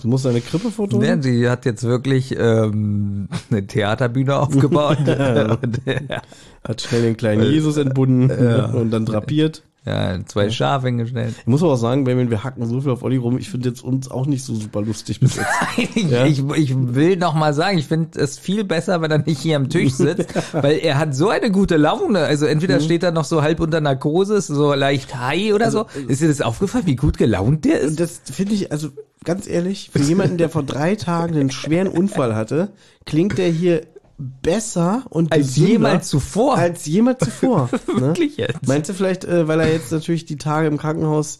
Du 0.01 0.07
musst 0.07 0.25
eine 0.25 0.41
Krippe 0.41 0.71
fotografieren? 0.71 1.21
Ja, 1.21 1.23
sie 1.23 1.49
hat 1.49 1.65
jetzt 1.65 1.83
wirklich 1.83 2.35
ähm, 2.37 3.27
eine 3.49 3.67
Theaterbühne 3.67 4.35
aufgebaut. 4.39 4.99
ja. 5.05 5.57
Hat 6.63 6.81
schnell 6.81 7.01
den 7.01 7.17
kleinen 7.17 7.43
Jesus 7.43 7.77
entbunden 7.77 8.29
und 8.29 8.91
dann 8.91 9.05
drapiert. 9.05 9.63
Ja, 9.87 10.17
zwei 10.25 10.49
Schafe 10.49 10.87
hingestellt. 10.87 11.33
Ich 11.39 11.47
muss 11.47 11.63
aber 11.63 11.73
auch 11.73 11.77
sagen, 11.77 12.03
Benjamin, 12.03 12.29
wir 12.29 12.43
hacken 12.43 12.65
so 12.67 12.81
viel 12.81 12.91
auf 12.91 13.03
Olli 13.03 13.15
rum. 13.17 13.37
Ich 13.37 13.49
finde 13.49 13.69
jetzt 13.69 13.81
uns 13.83 14.11
auch 14.11 14.25
nicht 14.25 14.43
so 14.43 14.53
super 14.55 14.81
lustig 14.81 15.19
bis 15.21 15.35
jetzt. 15.37 15.47
ich, 15.95 16.11
Ja? 16.11 16.25
ich, 16.25 16.43
ich 16.55 16.73
will 16.75 17.15
noch 17.15 17.33
mal 17.33 17.53
sagen, 17.53 17.77
ich 17.77 17.85
finde 17.85 18.19
es 18.19 18.37
viel 18.37 18.63
besser, 18.63 19.01
wenn 19.01 19.11
er 19.11 19.19
nicht 19.19 19.39
hier 19.39 19.55
am 19.55 19.69
Tisch 19.69 19.93
sitzt, 19.93 20.33
weil 20.53 20.79
er 20.79 20.97
hat 20.99 21.15
so 21.15 21.29
eine 21.29 21.51
gute 21.51 21.77
Laune. 21.77 22.19
Also 22.19 22.45
Mhm. 22.45 22.51
entweder 22.51 22.79
steht 22.81 23.03
er 23.03 23.11
noch 23.11 23.23
so 23.25 23.41
halb 23.41 23.59
unter 23.59 23.79
Narkose, 23.81 24.41
so 24.41 24.73
leicht 24.73 25.15
high 25.17 25.53
oder 25.53 25.71
so. 25.71 25.85
Ist 26.07 26.21
dir 26.21 26.27
das 26.27 26.41
aufgefallen, 26.41 26.85
wie 26.85 26.95
gut 26.95 27.17
gelaunt 27.17 27.63
der 27.65 27.81
Und 27.83 27.87
ist? 27.87 27.99
das 27.99 28.21
finde 28.31 28.55
ich, 28.55 28.71
also 28.71 28.89
ganz 29.23 29.47
ehrlich, 29.47 29.89
für 29.93 29.99
jemanden, 29.99 30.37
der 30.37 30.49
vor 30.49 30.63
drei 30.63 30.95
Tagen 30.95 31.35
einen 31.35 31.51
schweren 31.51 31.87
Unfall 31.87 32.35
hatte, 32.35 32.69
klingt 33.05 33.37
der 33.37 33.49
hier 33.49 33.81
besser 34.17 35.03
und 35.09 35.31
Als 35.31 35.55
jemals 35.55 36.07
zuvor. 36.09 36.57
Als 36.57 36.85
jemals 36.85 37.19
zuvor. 37.19 37.69
ne? 37.87 38.01
Wirklich 38.01 38.37
jetzt? 38.37 38.67
Meinst 38.67 38.89
du 38.89 38.93
vielleicht, 38.93 39.25
äh, 39.25 39.47
weil 39.47 39.59
er 39.59 39.71
jetzt 39.71 39.91
natürlich 39.91 40.25
die 40.25 40.37
Tage 40.37 40.67
im 40.67 40.77
Krankenhaus 40.77 41.39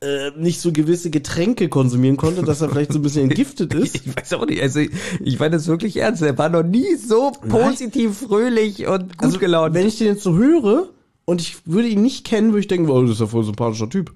äh, 0.00 0.30
nicht 0.36 0.60
so 0.60 0.72
gewisse 0.72 1.10
Getränke 1.10 1.68
konsumieren 1.68 2.16
konnte, 2.16 2.42
dass 2.42 2.60
er 2.60 2.70
vielleicht 2.70 2.92
so 2.92 2.98
ein 2.98 3.02
bisschen 3.02 3.24
entgiftet 3.30 3.74
ist? 3.74 3.94
Ich 3.96 4.16
weiß 4.16 4.32
auch 4.34 4.46
nicht, 4.46 4.62
also 4.62 4.80
ich, 4.80 4.90
ich 5.20 5.38
meine 5.38 5.56
das 5.56 5.66
wirklich 5.66 5.96
ernst. 5.98 6.22
Er 6.22 6.36
war 6.38 6.48
noch 6.48 6.62
nie 6.62 6.96
so 6.96 7.32
positiv, 7.48 8.18
fröhlich 8.18 8.86
und 8.86 9.18
gut 9.18 9.22
Also, 9.22 9.38
gelaunt. 9.38 9.74
wenn 9.74 9.86
ich 9.86 9.98
den 9.98 10.06
jetzt 10.08 10.22
so 10.22 10.34
höre 10.36 10.88
und 11.26 11.40
ich 11.40 11.66
würde 11.66 11.88
ihn 11.88 12.02
nicht 12.02 12.26
kennen, 12.26 12.48
würde 12.48 12.60
ich 12.60 12.68
denken, 12.68 12.90
oh, 12.90 13.02
das 13.02 13.12
ist 13.12 13.20
ja 13.20 13.26
voll 13.26 13.42
ein 13.42 13.46
sympathischer 13.46 13.88
Typ. 13.90 14.12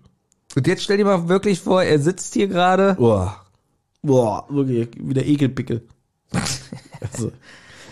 Und 0.56 0.66
jetzt 0.66 0.82
stell 0.82 0.96
dir 0.96 1.04
mal 1.04 1.28
wirklich 1.28 1.60
vor, 1.60 1.82
er 1.82 1.98
sitzt 1.98 2.32
hier 2.34 2.48
gerade. 2.48 2.94
Boah. 2.94 3.44
Boah, 4.02 4.46
wirklich, 4.48 4.88
wieder 4.98 5.24
Ekelpickel. 5.26 5.82
also, 7.12 7.32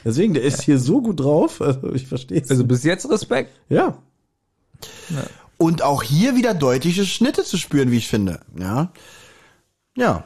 deswegen, 0.07 0.35
der 0.35 0.43
ist 0.43 0.63
hier 0.63 0.79
so 0.79 1.03
gut 1.03 1.21
drauf, 1.21 1.61
also 1.61 1.93
ich 1.93 2.07
verstehe 2.07 2.41
es. 2.41 2.51
Also 2.51 2.65
bis 2.65 2.85
jetzt 2.85 3.09
Respekt. 3.11 3.51
ja. 5.11 5.23
Und 5.59 5.83
auch 5.83 6.03
hier 6.03 6.37
wieder 6.37 6.55
deutliche 6.55 7.07
Schnitte 7.07 7.43
zu 7.45 7.57
spüren, 7.57 7.91
wie 7.91 7.97
ich 7.97 8.09
finde. 8.09 8.41
Ja. 8.59 8.93
Ja. 9.97 10.25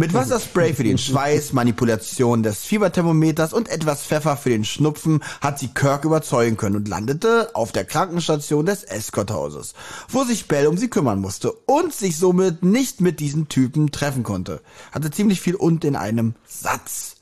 Mit 0.00 0.14
Wasserspray 0.14 0.74
für 0.74 0.84
den 0.84 0.96
Schweiß, 0.96 1.52
Manipulation 1.52 2.44
des 2.44 2.62
Fieberthermometers 2.62 3.52
und 3.52 3.68
etwas 3.68 4.02
Pfeffer 4.02 4.36
für 4.36 4.50
den 4.50 4.64
Schnupfen 4.64 5.24
hat 5.40 5.58
sie 5.58 5.68
Kirk 5.68 6.04
überzeugen 6.04 6.56
können 6.56 6.76
und 6.76 6.86
landete 6.86 7.50
auf 7.54 7.72
der 7.72 7.84
Krankenstation 7.84 8.64
des 8.64 8.84
Escorthauses, 8.84 9.74
wo 10.08 10.22
sich 10.22 10.46
Bell 10.46 10.68
um 10.68 10.76
sie 10.76 10.86
kümmern 10.86 11.20
musste 11.20 11.50
und 11.50 11.92
sich 11.92 12.16
somit 12.16 12.62
nicht 12.62 13.00
mit 13.00 13.18
diesen 13.18 13.48
Typen 13.48 13.90
treffen 13.90 14.22
konnte. 14.22 14.60
Hatte 14.92 15.10
ziemlich 15.10 15.40
viel 15.40 15.56
und 15.56 15.84
in 15.84 15.96
einem 15.96 16.34
Satz. 16.46 17.16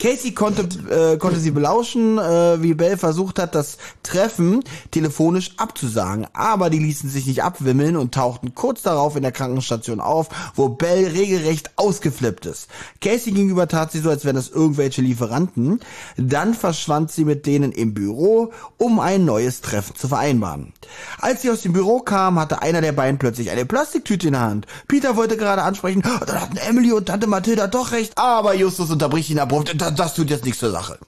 Casey 0.00 0.32
konnte, 0.32 0.62
äh, 0.88 1.18
konnte 1.18 1.38
sie 1.38 1.50
belauschen, 1.50 2.18
äh, 2.18 2.62
wie 2.62 2.72
Bell 2.74 2.96
versucht 2.96 3.38
hat, 3.38 3.54
das 3.54 3.76
Treffen 4.02 4.64
telefonisch 4.90 5.52
abzusagen. 5.58 6.26
Aber 6.32 6.70
die 6.70 6.78
ließen 6.78 7.10
sich 7.10 7.26
nicht 7.26 7.42
abwimmeln 7.42 7.96
und 7.96 8.14
tauchten 8.14 8.54
kurz 8.54 8.80
darauf 8.80 9.14
in 9.14 9.22
der 9.22 9.32
Krankenstation 9.32 10.00
auf, 10.00 10.28
wo 10.54 10.70
Bell 10.70 11.06
regelrecht 11.08 11.72
ausgeflippt 11.76 12.46
ist. 12.46 12.68
Casey 13.02 13.32
gegenüber 13.32 13.68
tat 13.68 13.92
sie 13.92 14.00
so, 14.00 14.08
als 14.08 14.24
wären 14.24 14.36
das 14.36 14.48
irgendwelche 14.48 15.02
Lieferanten. 15.02 15.80
Dann 16.16 16.54
verschwand 16.54 17.12
sie 17.12 17.26
mit 17.26 17.44
denen 17.44 17.70
im 17.70 17.92
Büro, 17.92 18.52
um 18.78 19.00
ein 19.00 19.26
neues 19.26 19.60
Treffen 19.60 19.96
zu 19.96 20.08
vereinbaren. 20.08 20.72
Als 21.18 21.42
sie 21.42 21.50
aus 21.50 21.60
dem 21.60 21.74
Büro 21.74 22.00
kam, 22.00 22.40
hatte 22.40 22.62
einer 22.62 22.80
der 22.80 22.92
beiden 22.92 23.18
plötzlich 23.18 23.50
eine 23.50 23.66
Plastiktüte 23.66 24.28
in 24.28 24.32
der 24.32 24.42
Hand. 24.42 24.66
Peter 24.88 25.16
wollte 25.16 25.36
gerade 25.36 25.62
ansprechen, 25.62 26.02
"Oh, 26.06 26.24
dann 26.24 26.40
hatten 26.40 26.56
Emily 26.56 26.92
und 26.92 27.06
Tante 27.06 27.26
Mathilda 27.26 27.66
doch 27.66 27.92
recht, 27.92 28.16
aber 28.16 28.54
Justus 28.54 28.90
unterbricht 28.90 29.28
ihn 29.28 29.38
abrupt, 29.38 29.78
das, 29.78 29.89
das 29.90 30.14
tut 30.14 30.30
jetzt 30.30 30.44
nichts 30.44 30.60
zur 30.60 30.70
Sache. 30.70 30.98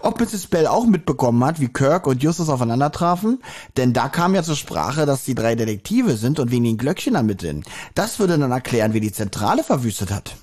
Ob 0.00 0.20
Mrs. 0.20 0.46
Bell 0.46 0.66
auch 0.66 0.86
mitbekommen 0.86 1.44
hat, 1.44 1.60
wie 1.60 1.68
Kirk 1.68 2.06
und 2.06 2.22
Justus 2.22 2.48
aufeinander 2.48 2.90
trafen, 2.90 3.42
denn 3.76 3.92
da 3.92 4.08
kam 4.08 4.34
ja 4.34 4.42
zur 4.42 4.56
Sprache, 4.56 5.06
dass 5.06 5.24
die 5.24 5.34
drei 5.34 5.54
Detektive 5.54 6.16
sind 6.16 6.38
und 6.38 6.50
wegen 6.50 6.64
den 6.64 6.78
Glöckchen 6.78 7.14
ermitteln. 7.14 7.64
Das 7.94 8.18
würde 8.18 8.38
dann 8.38 8.50
erklären, 8.50 8.94
wie 8.94 9.00
die 9.00 9.12
Zentrale 9.12 9.64
verwüstet 9.64 10.10
hat. 10.10 10.36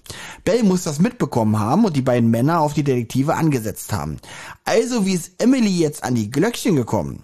Bell 0.45 0.63
muss 0.63 0.83
das 0.83 0.99
mitbekommen 0.99 1.59
haben 1.59 1.85
und 1.85 1.95
die 1.95 2.01
beiden 2.01 2.29
Männer 2.29 2.59
auf 2.61 2.73
die 2.73 2.83
Detektive 2.83 3.35
angesetzt 3.35 3.93
haben. 3.93 4.17
Also 4.65 5.05
wie 5.05 5.13
ist 5.13 5.31
Emily 5.37 5.77
jetzt 5.77 6.03
an 6.03 6.15
die 6.15 6.31
Glöckchen 6.31 6.75
gekommen? 6.75 7.23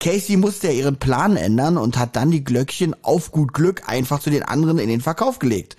Casey 0.00 0.36
musste 0.36 0.68
ja 0.68 0.72
ihren 0.72 0.96
Plan 0.96 1.36
ändern 1.36 1.76
und 1.76 1.98
hat 1.98 2.14
dann 2.14 2.30
die 2.30 2.44
Glöckchen 2.44 2.94
auf 3.02 3.32
gut 3.32 3.52
Glück 3.52 3.82
einfach 3.86 4.20
zu 4.20 4.30
den 4.30 4.44
anderen 4.44 4.78
in 4.78 4.88
den 4.88 5.00
Verkauf 5.00 5.40
gelegt. 5.40 5.76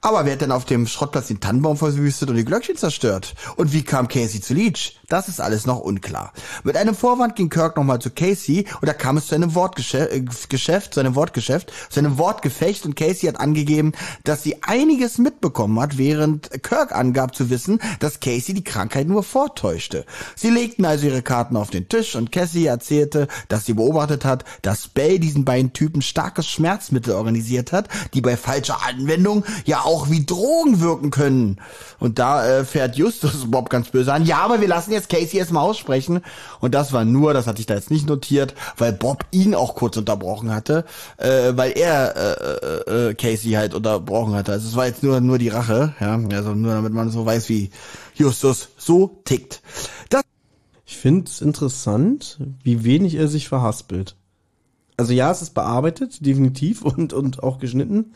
Aber 0.00 0.24
wer 0.24 0.32
hat 0.32 0.40
denn 0.40 0.50
auf 0.50 0.64
dem 0.64 0.88
Schrottplatz 0.88 1.28
den 1.28 1.40
Tannenbaum 1.40 1.76
verwüstet 1.76 2.30
und 2.30 2.36
die 2.36 2.44
Glöckchen 2.44 2.76
zerstört? 2.76 3.34
Und 3.56 3.72
wie 3.72 3.84
kam 3.84 4.08
Casey 4.08 4.40
zu 4.40 4.54
Leech? 4.54 4.99
Das 5.10 5.26
ist 5.26 5.40
alles 5.40 5.66
noch 5.66 5.80
unklar. 5.80 6.32
Mit 6.62 6.76
einem 6.76 6.94
Vorwand 6.94 7.34
ging 7.34 7.50
Kirk 7.50 7.76
nochmal 7.76 7.98
zu 7.98 8.10
Casey 8.10 8.64
und 8.80 8.86
da 8.88 8.92
kam 8.92 9.16
es 9.16 9.26
zu 9.26 9.34
einem 9.34 9.56
Wortgeschäft, 9.56 10.12
äh, 10.12 10.90
zu 10.90 11.00
einem 11.00 11.16
Wortgeschäft, 11.16 11.72
zu 11.90 11.98
einem 11.98 12.16
Wortgefecht 12.16 12.86
und 12.86 12.94
Casey 12.94 13.26
hat 13.28 13.40
angegeben, 13.40 13.92
dass 14.22 14.44
sie 14.44 14.62
einiges 14.62 15.18
mitbekommen 15.18 15.80
hat, 15.80 15.98
während 15.98 16.62
Kirk 16.62 16.92
angab 16.92 17.34
zu 17.34 17.50
wissen, 17.50 17.80
dass 17.98 18.20
Casey 18.20 18.54
die 18.54 18.62
Krankheit 18.62 19.08
nur 19.08 19.24
vortäuschte. 19.24 20.06
Sie 20.36 20.48
legten 20.48 20.84
also 20.84 21.08
ihre 21.08 21.22
Karten 21.22 21.56
auf 21.56 21.70
den 21.70 21.88
Tisch 21.88 22.14
und 22.14 22.30
Cassie 22.30 22.66
erzählte, 22.66 23.26
dass 23.48 23.66
sie 23.66 23.74
beobachtet 23.74 24.24
hat, 24.24 24.44
dass 24.62 24.86
Bell 24.86 25.18
diesen 25.18 25.44
beiden 25.44 25.72
Typen 25.72 26.02
starkes 26.02 26.46
Schmerzmittel 26.46 27.14
organisiert 27.14 27.72
hat, 27.72 27.88
die 28.14 28.20
bei 28.20 28.36
falscher 28.36 28.86
Anwendung 28.86 29.44
ja 29.64 29.80
auch 29.80 30.08
wie 30.08 30.24
Drogen 30.24 30.80
wirken 30.80 31.10
können. 31.10 31.60
Und 31.98 32.20
da 32.20 32.46
äh, 32.46 32.64
fährt 32.64 32.94
Justus 32.94 33.50
Bob 33.50 33.70
ganz 33.70 33.88
böse 33.88 34.12
an. 34.12 34.24
Ja, 34.24 34.38
aber 34.38 34.60
wir 34.60 34.68
lassen 34.68 34.92
jetzt 34.92 34.99
jetzt 35.00 35.08
Casey 35.10 35.38
erstmal 35.38 35.64
aussprechen. 35.64 36.20
Und 36.60 36.74
das 36.74 36.92
war 36.92 37.04
nur, 37.04 37.34
das 37.34 37.46
hatte 37.46 37.60
ich 37.60 37.66
da 37.66 37.74
jetzt 37.74 37.90
nicht 37.90 38.06
notiert, 38.06 38.54
weil 38.76 38.92
Bob 38.92 39.24
ihn 39.30 39.54
auch 39.54 39.74
kurz 39.74 39.96
unterbrochen 39.96 40.54
hatte, 40.54 40.84
äh, 41.16 41.52
weil 41.54 41.72
er 41.72 42.16
äh, 42.16 42.90
äh, 42.90 43.08
äh 43.10 43.14
Casey 43.14 43.52
halt 43.52 43.74
unterbrochen 43.74 44.34
hatte. 44.34 44.52
Also 44.52 44.68
es 44.68 44.76
war 44.76 44.86
jetzt 44.86 45.02
nur 45.02 45.20
nur 45.20 45.38
die 45.38 45.48
Rache, 45.48 45.94
ja, 46.00 46.14
also 46.14 46.54
nur 46.54 46.74
damit 46.74 46.92
man 46.92 47.10
so 47.10 47.24
weiß, 47.24 47.48
wie 47.48 47.70
Justus 48.14 48.68
so 48.76 49.20
tickt. 49.24 49.62
Das 50.08 50.22
ich 50.84 50.96
finde 50.96 51.30
es 51.30 51.40
interessant, 51.40 52.38
wie 52.64 52.84
wenig 52.84 53.14
er 53.14 53.28
sich 53.28 53.48
verhaspelt. 53.48 54.16
Also 54.96 55.12
ja, 55.12 55.30
es 55.30 55.40
ist 55.40 55.54
bearbeitet, 55.54 56.26
definitiv 56.26 56.82
und 56.82 57.12
und 57.12 57.42
auch 57.42 57.58
geschnitten, 57.58 58.12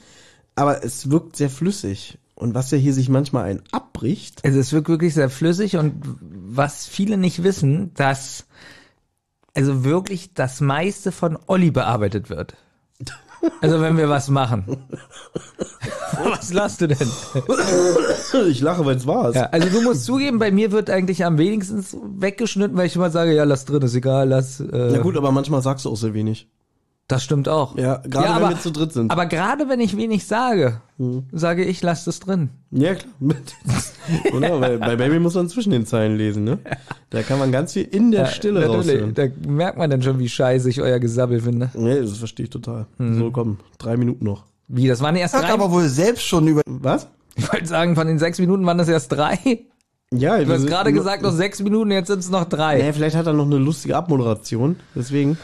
aber 0.54 0.84
es 0.84 1.10
wirkt 1.10 1.36
sehr 1.36 1.50
flüssig. 1.50 2.18
Und 2.34 2.54
was 2.54 2.70
ja 2.70 2.78
hier 2.78 2.92
sich 2.92 3.08
manchmal 3.08 3.44
ein 3.44 3.62
abbricht. 3.70 4.44
Also 4.44 4.58
es 4.58 4.72
wirkt 4.72 4.88
wirklich 4.88 5.14
sehr 5.14 5.30
flüssig 5.30 5.76
und 5.76 5.94
was 6.20 6.86
viele 6.86 7.16
nicht 7.16 7.42
wissen, 7.44 7.94
dass 7.94 8.46
also 9.54 9.84
wirklich 9.84 10.34
das 10.34 10.60
meiste 10.60 11.12
von 11.12 11.38
Olli 11.46 11.70
bearbeitet 11.70 12.28
wird. 12.28 12.56
Also 13.60 13.80
wenn 13.80 13.96
wir 13.96 14.08
was 14.08 14.28
machen. 14.28 14.64
was 16.24 16.52
lachst 16.52 16.80
du 16.80 16.88
denn? 16.88 17.08
Ich 18.48 18.60
lache, 18.60 18.84
weil 18.84 18.96
es 18.96 19.06
wahr 19.06 19.28
ist. 19.30 19.36
Ja, 19.36 19.44
also 19.46 19.68
du 19.68 19.82
musst 19.82 20.04
zugeben, 20.04 20.38
bei 20.38 20.50
mir 20.50 20.72
wird 20.72 20.90
eigentlich 20.90 21.24
am 21.24 21.38
wenigsten 21.38 21.84
weggeschnitten, 22.20 22.76
weil 22.76 22.86
ich 22.86 22.96
immer 22.96 23.10
sage, 23.10 23.34
ja, 23.34 23.44
lass 23.44 23.64
drin, 23.64 23.82
ist 23.82 23.94
egal, 23.94 24.28
lass. 24.28 24.60
Äh, 24.60 24.94
ja 24.94 25.02
gut, 25.02 25.16
aber 25.16 25.30
manchmal 25.30 25.62
sagst 25.62 25.84
du 25.84 25.90
auch 25.90 25.96
sehr 25.96 26.14
wenig. 26.14 26.48
Das 27.06 27.22
stimmt 27.22 27.50
auch. 27.50 27.76
Ja, 27.76 27.98
gerade 27.98 28.28
ja, 28.28 28.40
wenn 28.40 28.48
wir 28.50 28.60
zu 28.60 28.70
dritt 28.70 28.92
sind. 28.94 29.10
Aber 29.10 29.26
gerade 29.26 29.68
wenn 29.68 29.78
ich 29.78 29.94
wenig 29.94 30.26
sage, 30.26 30.80
hm. 30.96 31.24
sage 31.32 31.62
ich, 31.62 31.82
lass 31.82 32.04
das 32.04 32.18
drin. 32.20 32.48
Ja, 32.70 32.94
klar. 32.94 33.12
Oder? 34.34 34.60
Weil 34.60 34.78
bei 34.78 34.96
Baby 34.96 35.18
muss 35.18 35.34
man 35.34 35.48
zwischen 35.50 35.70
den 35.70 35.84
Zeilen 35.84 36.16
lesen, 36.16 36.44
ne? 36.44 36.58
Da 37.10 37.22
kann 37.22 37.38
man 37.38 37.52
ganz 37.52 37.74
viel 37.74 37.82
in 37.82 38.10
der 38.10 38.22
ja, 38.22 38.26
Stille 38.26 38.66
raushören. 38.66 39.12
Da 39.12 39.26
merkt 39.46 39.76
man 39.76 39.90
dann 39.90 40.00
schon, 40.02 40.18
wie 40.18 40.30
scheiße 40.30 40.70
ich 40.70 40.80
euer 40.80 40.98
Gesabbel 40.98 41.40
finde. 41.40 41.70
Nee, 41.74 42.00
das 42.00 42.16
verstehe 42.16 42.44
ich 42.44 42.50
total. 42.50 42.86
Mhm. 42.96 43.18
So, 43.18 43.30
komm, 43.30 43.58
drei 43.76 43.98
Minuten 43.98 44.24
noch. 44.24 44.44
Wie, 44.68 44.88
das 44.88 45.02
waren 45.02 45.16
erst 45.16 45.34
drei? 45.34 45.50
aber 45.50 45.70
wohl 45.70 45.88
selbst 45.88 46.22
schon 46.22 46.48
über... 46.48 46.62
Was? 46.66 47.08
Ich 47.36 47.52
wollte 47.52 47.66
sagen, 47.66 47.96
von 47.96 48.06
den 48.06 48.18
sechs 48.18 48.38
Minuten 48.38 48.64
waren 48.64 48.78
das 48.78 48.88
erst 48.88 49.12
drei. 49.12 49.38
Ja, 50.10 50.38
du 50.42 50.52
hast 50.52 50.66
gerade 50.66 50.92
gesagt, 50.92 51.22
noch 51.22 51.32
sechs 51.32 51.60
Minuten, 51.60 51.90
jetzt 51.90 52.06
sind 52.06 52.20
es 52.20 52.30
noch 52.30 52.44
drei. 52.44 52.78
Nee, 52.78 52.92
vielleicht 52.92 53.16
hat 53.16 53.26
er 53.26 53.32
noch 53.32 53.46
eine 53.46 53.58
lustige 53.58 53.96
Abmoderation, 53.96 54.76
deswegen 54.94 55.36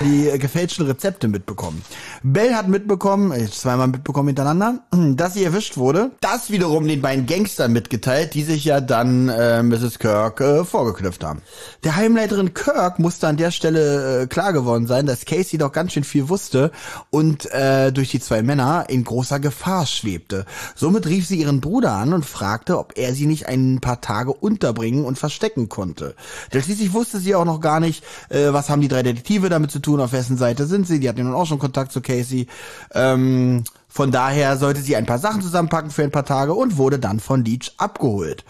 die 0.00 0.38
gefälschten 0.38 0.86
Rezepte 0.86 1.28
mitbekommen. 1.28 1.82
Bell 2.22 2.54
hat 2.54 2.68
mitbekommen, 2.68 3.30
äh, 3.32 3.46
zweimal 3.50 3.88
mitbekommen 3.88 4.28
hintereinander, 4.28 4.80
dass 5.14 5.34
sie 5.34 5.44
erwischt 5.44 5.76
wurde. 5.76 6.10
Das 6.20 6.50
wiederum 6.50 6.88
den 6.88 7.02
beiden 7.02 7.26
Gangstern 7.26 7.72
mitgeteilt, 7.72 8.34
die 8.34 8.42
sich 8.42 8.64
ja 8.64 8.80
dann 8.80 9.28
äh, 9.28 9.62
Mrs. 9.62 9.98
Kirk 9.98 10.40
äh, 10.40 10.64
vorgeknüpft 10.64 11.22
haben. 11.24 11.42
Der 11.84 11.96
Heimleiterin 11.96 12.54
Kirk 12.54 12.98
musste 12.98 13.28
an 13.28 13.36
der 13.36 13.50
Stelle 13.50 14.22
äh, 14.22 14.26
klar 14.26 14.52
geworden 14.52 14.86
sein, 14.86 15.06
dass 15.06 15.24
Casey 15.24 15.58
doch 15.58 15.72
ganz 15.72 15.92
schön 15.92 16.04
viel 16.04 16.28
wusste 16.28 16.72
und 17.10 17.50
äh, 17.52 17.92
durch 17.92 18.10
die 18.10 18.20
zwei 18.20 18.42
Männer 18.42 18.86
in 18.88 19.04
großer 19.04 19.40
Gefahr 19.40 19.86
schwebte. 19.86 20.46
Somit 20.74 21.06
rief 21.06 21.26
sie 21.26 21.40
ihren 21.40 21.60
Bruder 21.60 21.92
an 21.92 22.12
und 22.12 22.24
fragte, 22.24 22.78
ob 22.78 22.96
er 22.96 23.14
sie 23.14 23.26
nicht 23.26 23.46
ein 23.46 23.80
paar 23.80 24.00
Tage 24.00 24.32
unterbringen 24.32 25.04
und 25.04 25.18
verstecken 25.18 25.68
konnte. 25.68 26.14
Denn 26.52 26.62
schließlich 26.62 26.92
wusste 26.92 27.18
sie 27.18 27.34
auch 27.34 27.44
noch 27.44 27.60
gar 27.60 27.80
nicht, 27.80 28.02
äh, 28.30 28.52
was 28.52 28.70
haben 28.70 28.80
die 28.80 28.88
drei 28.88 29.02
Detektive 29.02 29.48
damit 29.48 29.65
damit 29.66 29.70
zu 29.72 29.80
tun, 29.80 30.00
auf 30.00 30.12
wessen 30.12 30.36
Seite 30.36 30.66
sind 30.66 30.86
sie. 30.86 31.00
Die 31.00 31.08
hatten 31.08 31.18
ja 31.18 31.24
nun 31.24 31.34
auch 31.34 31.46
schon 31.46 31.58
Kontakt 31.58 31.92
zu 31.92 32.00
Casey. 32.00 32.46
Ähm, 32.94 33.64
von 33.88 34.10
daher 34.10 34.56
sollte 34.56 34.80
sie 34.80 34.96
ein 34.96 35.06
paar 35.06 35.18
Sachen 35.18 35.42
zusammenpacken 35.42 35.90
für 35.90 36.02
ein 36.02 36.10
paar 36.10 36.24
Tage 36.24 36.54
und 36.54 36.76
wurde 36.76 36.98
dann 36.98 37.20
von 37.20 37.44
Leach 37.44 37.72
abgeholt. 37.78 38.44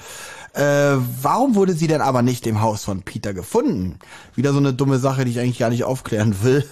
Äh, 0.55 0.97
warum 1.23 1.55
wurde 1.55 1.75
sie 1.75 1.87
denn 1.87 2.01
aber 2.01 2.23
nicht 2.23 2.47
im 2.47 2.61
Haus 2.61 2.85
von 2.85 3.03
Peter 3.03 3.35
gefunden? 3.35 3.99
Wieder 4.35 4.53
so 4.53 4.59
eine 4.59 4.73
dumme 4.73 4.99
Sache, 4.99 5.25
die 5.25 5.31
ich 5.31 5.41
eigentlich 5.41 5.59
gar 5.59 5.71
nicht 5.71 5.85
aufklären 5.85 6.43
will. 6.43 6.65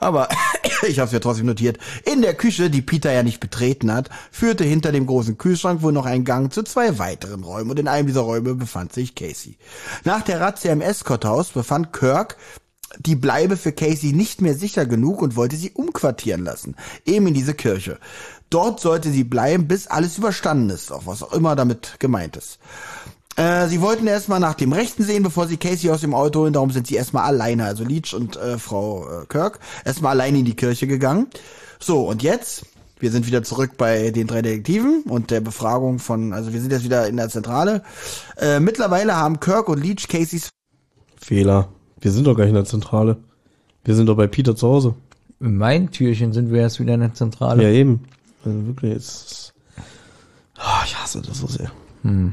Aber 0.00 0.28
ich 0.86 0.98
habe 0.98 1.06
es 1.06 1.12
ja 1.12 1.20
trotzdem 1.20 1.46
notiert. 1.46 1.78
In 2.04 2.22
der 2.22 2.34
Küche, 2.34 2.70
die 2.70 2.82
Peter 2.82 3.12
ja 3.12 3.22
nicht 3.22 3.40
betreten 3.40 3.92
hat, 3.92 4.10
führte 4.30 4.64
hinter 4.64 4.92
dem 4.92 5.06
großen 5.06 5.38
Kühlschrank 5.38 5.82
wohl 5.82 5.92
noch 5.92 6.06
ein 6.06 6.24
Gang 6.24 6.52
zu 6.52 6.62
zwei 6.64 6.98
weiteren 6.98 7.44
Räumen 7.44 7.70
und 7.70 7.78
in 7.78 7.88
einem 7.88 8.08
dieser 8.08 8.22
Räume 8.22 8.54
befand 8.54 8.92
sich 8.92 9.14
Casey. 9.14 9.56
Nach 10.04 10.22
der 10.22 10.40
Razzia 10.40 10.72
im 10.72 10.80
Escort-Haus 10.80 11.50
befand 11.50 11.92
Kirk 11.92 12.36
die 12.98 13.16
bleibe 13.16 13.56
für 13.56 13.72
Casey 13.72 14.12
nicht 14.12 14.40
mehr 14.40 14.54
sicher 14.54 14.86
genug 14.86 15.22
und 15.22 15.36
wollte 15.36 15.56
sie 15.56 15.70
umquartieren 15.70 16.44
lassen. 16.44 16.76
Eben 17.04 17.28
in 17.28 17.34
diese 17.34 17.54
Kirche. 17.54 17.98
Dort 18.50 18.80
sollte 18.80 19.10
sie 19.10 19.24
bleiben, 19.24 19.68
bis 19.68 19.86
alles 19.86 20.18
überstanden 20.18 20.70
ist, 20.70 20.90
auch 20.90 21.06
was 21.06 21.22
auch 21.22 21.32
immer 21.32 21.54
damit 21.54 21.96
gemeint 22.00 22.36
ist. 22.36 22.58
Äh, 23.36 23.68
sie 23.68 23.80
wollten 23.80 24.06
erstmal 24.08 24.40
nach 24.40 24.54
dem 24.54 24.72
Rechten 24.72 25.04
sehen, 25.04 25.22
bevor 25.22 25.46
sie 25.46 25.56
Casey 25.56 25.90
aus 25.90 26.00
dem 26.00 26.14
Auto 26.14 26.40
holen. 26.40 26.52
Darum 26.52 26.72
sind 26.72 26.88
sie 26.88 26.96
erstmal 26.96 27.24
alleine, 27.24 27.64
also 27.64 27.84
Leach 27.84 28.12
und 28.12 28.36
äh, 28.36 28.58
Frau 28.58 29.22
äh, 29.22 29.26
Kirk, 29.26 29.60
erstmal 29.84 30.12
alleine 30.12 30.40
in 30.40 30.44
die 30.44 30.56
Kirche 30.56 30.88
gegangen. 30.88 31.28
So, 31.78 32.08
und 32.08 32.22
jetzt, 32.24 32.66
wir 32.98 33.12
sind 33.12 33.26
wieder 33.26 33.44
zurück 33.44 33.72
bei 33.78 34.10
den 34.10 34.26
drei 34.26 34.42
Detektiven 34.42 35.04
und 35.04 35.30
der 35.30 35.40
Befragung 35.40 36.00
von, 36.00 36.32
also 36.32 36.52
wir 36.52 36.60
sind 36.60 36.72
jetzt 36.72 36.84
wieder 36.84 37.06
in 37.06 37.16
der 37.16 37.28
Zentrale. 37.28 37.82
Äh, 38.36 38.58
mittlerweile 38.58 39.16
haben 39.16 39.38
Kirk 39.38 39.68
und 39.68 39.80
Leach 39.80 40.08
Caseys 40.08 40.50
Fehler. 41.16 41.68
Wir 42.00 42.12
sind 42.12 42.26
doch 42.26 42.34
gar 42.34 42.44
nicht 42.44 42.50
in 42.50 42.56
der 42.56 42.64
Zentrale. 42.64 43.18
Wir 43.84 43.94
sind 43.94 44.06
doch 44.06 44.16
bei 44.16 44.26
Peter 44.26 44.56
zu 44.56 44.68
Hause. 44.68 44.94
In 45.40 45.56
meinem 45.56 45.90
Türchen 45.90 46.32
sind 46.32 46.50
wir 46.50 46.60
erst 46.60 46.80
wieder 46.80 46.94
in 46.94 47.00
der 47.00 47.14
Zentrale. 47.14 47.62
Ja, 47.62 47.70
eben. 47.70 48.04
Also 48.44 48.66
wirklich, 48.66 48.92
jetzt. 48.92 49.54
Oh, 50.58 50.82
ich 50.84 50.96
hasse 50.96 51.22
das 51.22 51.38
so 51.38 51.46
sehr. 51.46 51.70
Hm. 52.02 52.32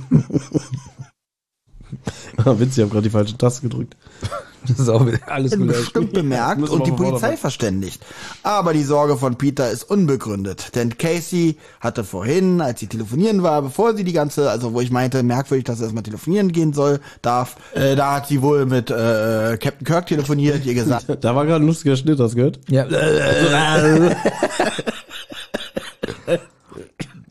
ah, 2.38 2.58
witzig, 2.58 2.78
ich 2.78 2.82
habe 2.82 2.90
gerade 2.90 3.02
die 3.02 3.10
falsche 3.10 3.36
Taste 3.36 3.62
gedrückt. 3.62 3.96
Das 4.68 4.78
ist 4.78 4.88
auch 4.88 5.06
wieder 5.06 5.18
alles 5.26 5.56
gut. 5.56 5.68
bestimmt 5.68 6.12
bemerkt 6.12 6.68
und 6.68 6.86
die 6.86 6.92
Polizei 6.92 7.36
verständigt. 7.36 8.04
Aber 8.42 8.72
die 8.72 8.82
Sorge 8.82 9.16
von 9.16 9.36
Peter 9.36 9.70
ist 9.70 9.84
unbegründet. 9.84 10.74
Denn 10.74 10.96
Casey 10.98 11.56
hatte 11.80 12.04
vorhin, 12.04 12.60
als 12.60 12.80
sie 12.80 12.86
telefonieren 12.86 13.42
war, 13.42 13.62
bevor 13.62 13.94
sie 13.94 14.04
die 14.04 14.12
ganze, 14.12 14.50
also 14.50 14.74
wo 14.74 14.80
ich 14.80 14.90
meinte, 14.90 15.22
merkwürdig, 15.22 15.64
dass 15.64 15.80
er 15.80 15.84
erstmal 15.84 16.02
telefonieren 16.02 16.52
gehen 16.52 16.72
soll, 16.72 17.00
darf, 17.22 17.56
äh, 17.74 17.96
da 17.96 18.16
hat 18.16 18.28
sie 18.28 18.42
wohl 18.42 18.66
mit 18.66 18.90
äh, 18.90 19.58
Captain 19.60 19.84
Kirk 19.84 20.06
telefoniert, 20.06 20.64
ihr 20.64 20.74
gesagt. 20.74 21.06
da 21.20 21.34
war 21.34 21.46
gerade 21.46 21.64
ein 21.64 21.66
lustiger 21.66 21.96
Schnitt, 21.96 22.20
hast 22.20 22.32
du 22.32 22.36
gehört? 22.36 22.60
Ja. 22.68 22.86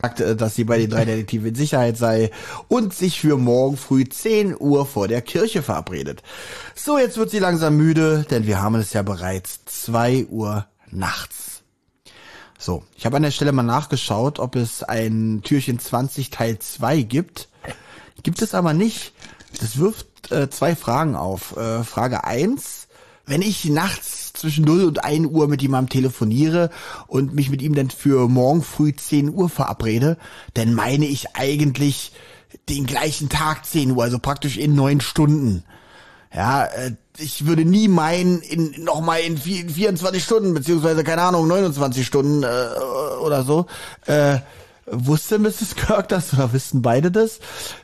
sagte, 0.02 0.36
dass 0.36 0.56
sie 0.56 0.64
bei 0.64 0.78
den 0.78 0.90
drei 0.90 1.06
Detektiven 1.06 1.50
in 1.50 1.56
Sicherheit 1.56 1.98
sei 1.98 2.32
und 2.68 2.94
sich 2.94 3.20
für 3.20 3.38
morgen 3.38 3.78
früh 3.78 4.06
10 4.06 4.56
Uhr 4.60 4.86
vor 4.86 5.08
der 5.08 5.22
Kirche 5.22 5.62
verabredet. 5.62 6.24
So, 6.76 6.98
jetzt 6.98 7.18
wird 7.18 7.30
sie 7.30 7.40
langsam 7.40 7.78
müde, 7.78 8.26
denn 8.30 8.48
wir 8.48 8.62
haben 8.62 8.76
es 8.76 8.94
ja 8.94 9.04
bereits 9.04 9.64
2 9.66 10.28
Uhr 10.30 10.66
nachts. 10.90 11.62
So, 12.58 12.84
ich 12.96 13.06
habe 13.06 13.18
an 13.18 13.24
der 13.24 13.32
Stelle 13.32 13.52
mal 13.52 13.64
nachgeschaut, 13.64 14.40
ob 14.40 14.56
es 14.56 14.84
ein 14.84 15.42
Türchen 15.44 15.80
20 15.80 16.30
Teil 16.30 16.60
2 16.60 17.02
gibt. 17.02 17.50
Gibt 18.24 18.42
es 18.42 18.54
aber 18.54 18.74
nicht. 18.74 19.14
Das 19.60 19.78
wirft 19.78 20.32
äh, 20.32 20.50
zwei 20.50 20.76
Fragen 20.76 21.16
auf. 21.16 21.58
Äh, 21.58 21.84
Frage 21.84 22.24
1. 22.24 22.88
Wenn 23.26 23.42
ich 23.42 23.66
nachts 23.66 24.21
zwischen 24.42 24.66
0 24.66 24.84
und 24.84 25.04
1 25.04 25.28
Uhr 25.28 25.48
mit 25.48 25.62
jemandem 25.62 25.90
telefoniere 25.90 26.70
und 27.08 27.34
mich 27.34 27.50
mit 27.50 27.62
ihm 27.62 27.76
dann 27.76 27.90
für 27.90 28.28
morgen 28.28 28.62
früh 28.62 28.94
10 28.94 29.34
Uhr 29.34 29.50
verabrede, 29.50 30.18
dann 30.54 30.74
meine 30.74 31.06
ich 31.06 31.36
eigentlich 31.36 32.12
den 32.68 32.86
gleichen 32.86 33.30
Tag 33.30 33.66
10 33.66 33.92
Uhr, 33.92 34.04
also 34.04 34.20
praktisch 34.20 34.58
in 34.58 34.76
neun 34.76 35.00
Stunden. 35.02 35.64
Ja, 36.34 36.66
äh, 36.66 36.92
ich 37.18 37.46
würde 37.46 37.66
nie 37.66 37.88
meinen, 37.88 38.42
in 38.42 38.84
nochmal 38.84 39.22
in 39.22 39.38
24 39.38 40.24
Stunden, 40.24 40.54
beziehungsweise, 40.54 41.04
keine 41.04 41.24
Ahnung, 41.24 41.48
29 41.48 42.06
Stunden 42.06 42.44
äh, 42.44 42.48
oder 43.22 43.44
so. 43.44 43.66
Äh, 44.06 44.40
wusste 44.86 45.40
Mrs. 45.40 45.76
Kirk 45.76 46.10
das 46.10 46.34
oder 46.34 46.54
wissen 46.54 46.82
beide 46.82 47.12
das? 47.12 47.40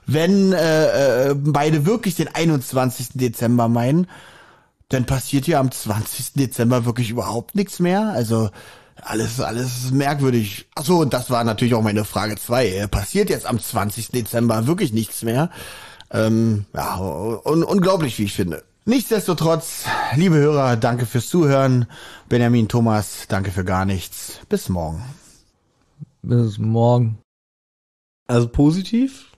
Wenn 0.05 0.53
äh, 0.53 1.29
äh, 1.29 1.35
beide 1.35 1.85
wirklich 1.85 2.15
den 2.15 2.33
21. 2.33 3.09
Dezember 3.13 3.67
meinen, 3.67 4.07
dann 4.89 5.05
passiert 5.05 5.47
ja 5.47 5.59
am 5.59 5.71
20. 5.71 6.33
Dezember 6.33 6.85
wirklich 6.85 7.09
überhaupt 7.09 7.55
nichts 7.55 7.79
mehr. 7.79 8.09
Also 8.09 8.49
alles, 8.95 9.39
alles 9.39 9.91
merkwürdig. 9.91 10.67
Achso, 10.75 11.01
und 11.01 11.13
das 11.13 11.29
war 11.29 11.43
natürlich 11.43 11.75
auch 11.75 11.83
meine 11.83 12.05
Frage 12.05 12.35
zwei. 12.37 12.87
Passiert 12.87 13.29
jetzt 13.29 13.45
am 13.45 13.59
20. 13.59 14.09
Dezember 14.09 14.67
wirklich 14.67 14.93
nichts 14.93 15.23
mehr? 15.23 15.49
Ähm, 16.11 16.65
ja, 16.73 16.97
un 16.97 17.63
unglaublich, 17.63 18.17
wie 18.17 18.23
ich 18.23 18.33
finde. 18.33 18.63
Nichtsdestotrotz, 18.85 19.83
liebe 20.15 20.35
Hörer, 20.37 20.77
danke 20.77 21.05
fürs 21.05 21.27
Zuhören. 21.27 21.87
Benjamin, 22.29 22.69
Thomas, 22.69 23.25
danke 23.27 23.51
für 23.51 23.65
gar 23.65 23.83
nichts. 23.83 24.39
Bis 24.47 24.69
morgen. 24.69 25.03
Bis 26.21 26.57
morgen. 26.57 27.17
Also 28.27 28.47
positiv, 28.47 29.31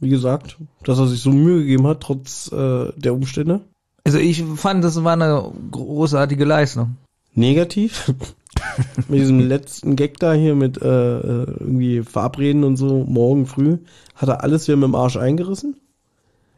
wie 0.00 0.08
gesagt, 0.08 0.56
dass 0.82 0.98
er 0.98 1.06
sich 1.06 1.20
so 1.20 1.30
Mühe 1.30 1.60
gegeben 1.60 1.86
hat, 1.86 2.00
trotz 2.00 2.50
äh, 2.52 2.92
der 2.96 3.14
Umstände. 3.14 3.60
Also 4.04 4.18
ich 4.18 4.44
fand, 4.56 4.84
das 4.84 5.02
war 5.02 5.14
eine 5.14 5.50
großartige 5.70 6.44
Leistung. 6.44 6.96
Negativ? 7.34 8.12
mit 9.08 9.20
diesem 9.20 9.40
letzten 9.40 9.96
Gag 9.96 10.18
da 10.18 10.32
hier 10.32 10.54
mit 10.54 10.80
äh, 10.80 11.18
äh, 11.18 11.46
irgendwie 11.58 12.02
Verabreden 12.02 12.64
und 12.64 12.76
so, 12.76 13.04
morgen 13.08 13.46
früh, 13.46 13.78
hat 14.14 14.28
er 14.28 14.42
alles 14.42 14.68
wieder 14.68 14.76
mit 14.76 14.88
dem 14.88 14.94
Arsch 14.94 15.16
eingerissen? 15.16 15.76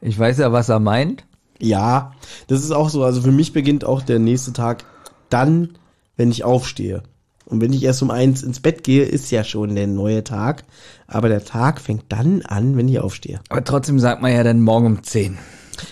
Ich 0.01 0.19
weiß 0.19 0.39
ja, 0.39 0.53
was 0.53 0.69
er 0.69 0.81
meint. 0.81 1.25
Ja, 1.59 2.13
das 2.49 2.63
ist 2.63 2.73
auch 2.73 2.91
so. 2.91 3.03
Also 3.03 3.23
für 3.23 3.33
mich 3.33 3.53
beginnt 3.53 3.85
auch 3.85 4.03
der 4.03 4.19
nächste 4.19 4.53
Tag 4.53 4.85
dann, 5.31 5.79
wenn 6.17 6.31
ich 6.31 6.45
aufstehe. 6.45 7.03
Und 7.47 7.61
wenn 7.61 7.73
ich 7.73 7.85
erst 7.85 8.03
um 8.03 8.11
eins 8.11 8.43
ins 8.43 8.61
Bett 8.61 8.83
gehe, 8.83 9.05
ist 9.05 9.31
ja 9.31 9.45
schon 9.45 9.75
der 9.75 9.87
neue 9.87 10.25
Tag. 10.25 10.65
Aber 11.07 11.29
der 11.29 11.45
Tag 11.45 11.81
fängt 11.81 12.05
dann 12.09 12.43
an, 12.43 12.77
wenn 12.77 12.89
ich 12.89 12.99
aufstehe. 12.99 13.41
Aber 13.49 13.65
trotzdem 13.65 14.01
sagt 14.01 14.21
man 14.21 14.33
ja 14.33 14.43
dann 14.43 14.61
morgen 14.61 14.87
um 14.87 15.03
10. 15.03 15.39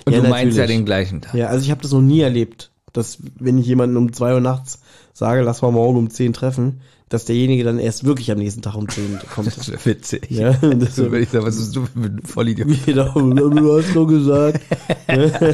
Und 0.05 0.13
Ja, 0.15 0.21
du 0.21 0.29
meinst 0.29 0.57
ja 0.57 0.63
natürlich. 0.63 0.81
den 0.81 0.87
gleichen 0.87 1.21
Tag. 1.23 1.35
Ja, 1.35 1.47
also 1.49 1.65
ich 1.65 1.71
habe 1.71 1.83
das 1.83 1.93
noch 1.93 2.01
nie 2.03 2.21
erlebt, 2.21 2.71
dass 2.93 3.19
wenn 3.39 3.59
ich 3.59 3.67
jemanden 3.67 3.97
um 3.97 4.13
zwei 4.13 4.35
Uhr 4.35 4.41
nachts 4.41 4.81
sage, 5.13 5.43
lass 5.43 5.63
mal 5.63 5.73
morgen 5.73 5.99
um 5.99 6.11
zehn 6.11 6.33
treffen, 6.33 6.81
dass 7.09 7.25
derjenige 7.27 7.63
dann 7.65 7.79
erst 7.79 8.05
wirklich 8.05 8.33
am 8.33 8.39
nächsten 8.39 8.63
Tag 8.63 8.75
um 8.77 8.89
zehn 8.89 9.19
kommt. 9.35 9.47
Das 9.57 9.69
wäre 9.71 9.85
witzig. 9.85 10.27
Ja, 10.31 10.53
das 10.53 10.97
So 10.97 11.05
würde 11.05 11.21
ich 11.21 11.29
sagen, 11.29 11.45
was 11.47 11.57
bist 11.59 11.77
du 11.77 11.83
für 11.87 11.99
ein 12.07 12.21
Vollidiot? 12.25 12.69
Genau, 12.87 13.13
du 13.13 13.79
hast 13.79 13.95
doch 13.95 14.07
gesagt. 14.07 14.61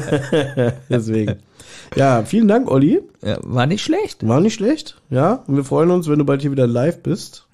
Deswegen. 0.88 1.37
Ja, 1.97 2.23
vielen 2.25 2.47
Dank, 2.47 2.71
Olli. 2.71 3.01
Ja, 3.23 3.38
war 3.43 3.66
nicht 3.66 3.83
schlecht. 3.83 4.27
War 4.27 4.40
nicht 4.40 4.55
schlecht, 4.55 5.01
ja. 5.11 5.43
Und 5.47 5.57
wir 5.57 5.64
freuen 5.64 5.90
uns, 5.90 6.09
wenn 6.09 6.19
du 6.21 6.25
bald 6.25 6.40
hier 6.40 6.53
wieder 6.53 6.66
live 6.66 7.03
bist. 7.03 7.47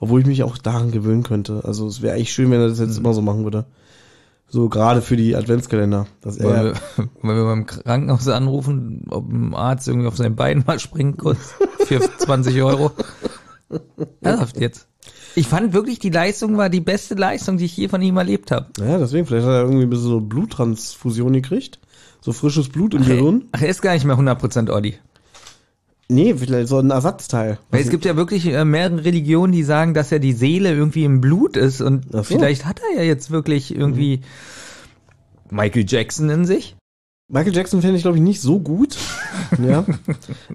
Obwohl 0.00 0.20
ich 0.20 0.26
mich 0.26 0.42
auch 0.42 0.56
daran 0.58 0.90
gewöhnen 0.92 1.22
könnte. 1.22 1.60
Also 1.64 1.86
es 1.86 2.00
wäre 2.02 2.14
eigentlich 2.16 2.32
schön, 2.32 2.50
wenn 2.50 2.60
er 2.60 2.68
das 2.68 2.78
jetzt 2.78 2.98
immer 2.98 3.12
so 3.12 3.22
machen 3.22 3.44
würde. 3.44 3.66
So 4.48 4.68
gerade 4.68 5.02
für 5.02 5.16
die 5.16 5.34
Adventskalender. 5.34 6.06
Dass 6.20 6.36
er, 6.36 6.64
wir, 6.64 6.74
wollen 7.22 7.36
wir 7.36 7.44
beim 7.44 7.66
Krankenhaus 7.66 8.28
anrufen, 8.28 9.04
ob 9.10 9.28
ein 9.30 9.54
Arzt 9.54 9.88
irgendwie 9.88 10.06
auf 10.06 10.16
sein 10.16 10.36
Bein 10.36 10.64
mal 10.66 10.78
springen 10.78 11.16
kurz 11.16 11.54
für 11.86 12.00
20 12.00 12.62
Euro? 12.62 12.92
Ernsthaft 14.20 14.60
jetzt. 14.60 14.88
Ich 15.34 15.48
fand 15.48 15.72
wirklich, 15.72 15.98
die 15.98 16.10
Leistung 16.10 16.56
war 16.56 16.70
die 16.70 16.80
beste 16.80 17.14
Leistung, 17.14 17.58
die 17.58 17.66
ich 17.66 17.76
je 17.76 17.88
von 17.88 18.00
ihm 18.00 18.16
erlebt 18.16 18.50
habe. 18.50 18.66
ja, 18.78 18.98
deswegen, 18.98 19.26
vielleicht 19.26 19.46
hat 19.46 19.52
er 19.52 19.62
irgendwie 19.62 19.82
ein 19.82 19.90
bisschen 19.90 20.08
so 20.08 20.20
Bluttransfusion 20.20 21.32
gekriegt. 21.32 21.78
So 22.20 22.32
frisches 22.32 22.68
Blut 22.68 22.94
im 22.94 23.04
Gehirn. 23.04 23.44
Ach, 23.52 23.60
er 23.60 23.68
ist 23.68 23.82
gar 23.82 23.92
nicht 23.94 24.04
mehr 24.04 24.16
100% 24.16 24.70
Olli. 24.72 24.98
Nee, 26.08 26.34
vielleicht 26.34 26.68
so 26.68 26.78
ein 26.78 26.90
Ersatzteil. 26.90 27.58
Weil 27.70 27.80
es 27.80 27.90
gibt 27.90 28.04
ja 28.04 28.16
wirklich 28.16 28.46
äh, 28.46 28.64
mehrere 28.64 29.04
Religionen, 29.04 29.52
die 29.52 29.64
sagen, 29.64 29.92
dass 29.92 30.10
ja 30.10 30.18
die 30.18 30.32
Seele 30.32 30.72
irgendwie 30.72 31.04
im 31.04 31.20
Blut 31.20 31.56
ist 31.56 31.80
und 31.80 32.12
so. 32.12 32.22
vielleicht 32.22 32.64
hat 32.64 32.80
er 32.80 32.98
ja 32.98 33.02
jetzt 33.02 33.30
wirklich 33.30 33.74
irgendwie 33.74 34.20
Michael 35.50 35.84
Jackson 35.86 36.30
in 36.30 36.44
sich. 36.44 36.76
Michael 37.28 37.56
Jackson 37.56 37.82
fände 37.82 37.96
ich, 37.96 38.02
glaube 38.02 38.18
ich, 38.18 38.22
nicht 38.22 38.40
so 38.40 38.60
gut. 38.60 38.96
ja. 39.66 39.84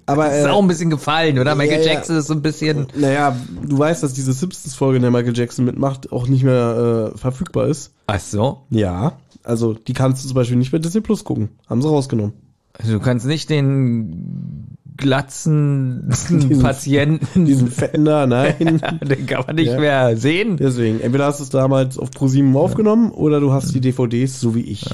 Aber 0.06 0.32
Ist 0.32 0.46
äh, 0.46 0.50
auch 0.50 0.62
ein 0.62 0.70
bisschen 0.70 0.90
gefallen, 0.90 1.38
oder? 1.38 1.54
Michael 1.56 1.86
ja. 1.86 1.94
Jackson 1.94 2.16
ist 2.16 2.28
so 2.28 2.34
ein 2.34 2.42
bisschen. 2.42 2.88
naja, 2.96 3.36
du 3.62 3.78
weißt, 3.78 4.02
dass 4.02 4.14
diese 4.14 4.32
Simpsons-Folge, 4.32 4.96
in 4.96 5.02
der 5.02 5.12
Michael 5.12 5.36
Jackson 5.36 5.66
mitmacht, 5.66 6.14
auch 6.14 6.30
nicht 6.30 6.44
mehr 6.44 7.12
äh, 7.14 7.18
verfügbar 7.18 7.68
ist. 7.68 7.92
Ach 8.08 8.22
so. 8.22 8.62
Ja. 8.70 9.18
Also, 9.44 9.74
die 9.74 9.92
kannst 9.92 10.24
du 10.24 10.30
zum 10.30 10.36
Beispiel 10.36 10.56
nicht 10.56 10.72
bei 10.72 10.78
Disney 10.78 11.02
Plus 11.02 11.26
gucken. 11.26 11.50
Haben 11.68 11.82
sie 11.82 11.90
rausgenommen. 11.90 12.34
Also 12.74 12.94
du 12.94 13.00
kannst 13.00 13.26
nicht 13.26 13.50
den 13.50 14.71
glatzen 15.02 16.10
Patienten, 16.62 17.44
Diesen 17.46 17.72
da, 18.06 18.26
nein. 18.26 18.56
den 19.04 19.26
kann 19.26 19.44
man 19.46 19.56
nicht 19.58 19.68
Ja. 19.74 19.80
mehr 19.80 20.16
sehen. 20.16 20.56
Deswegen, 20.56 21.02
entweder 21.02 21.26
hast 21.26 21.40
du 21.40 21.44
es 21.44 21.50
damals 21.50 21.98
auf 21.98 22.12
ProSieben 22.12 22.56
aufgenommen 22.56 23.12
oder 23.12 23.42
du 23.42 23.52
hast 23.52 23.76
die 23.76 23.82
DVDs, 23.82 24.40
so 24.40 24.56
wie 24.56 24.62
ich. 24.62 24.86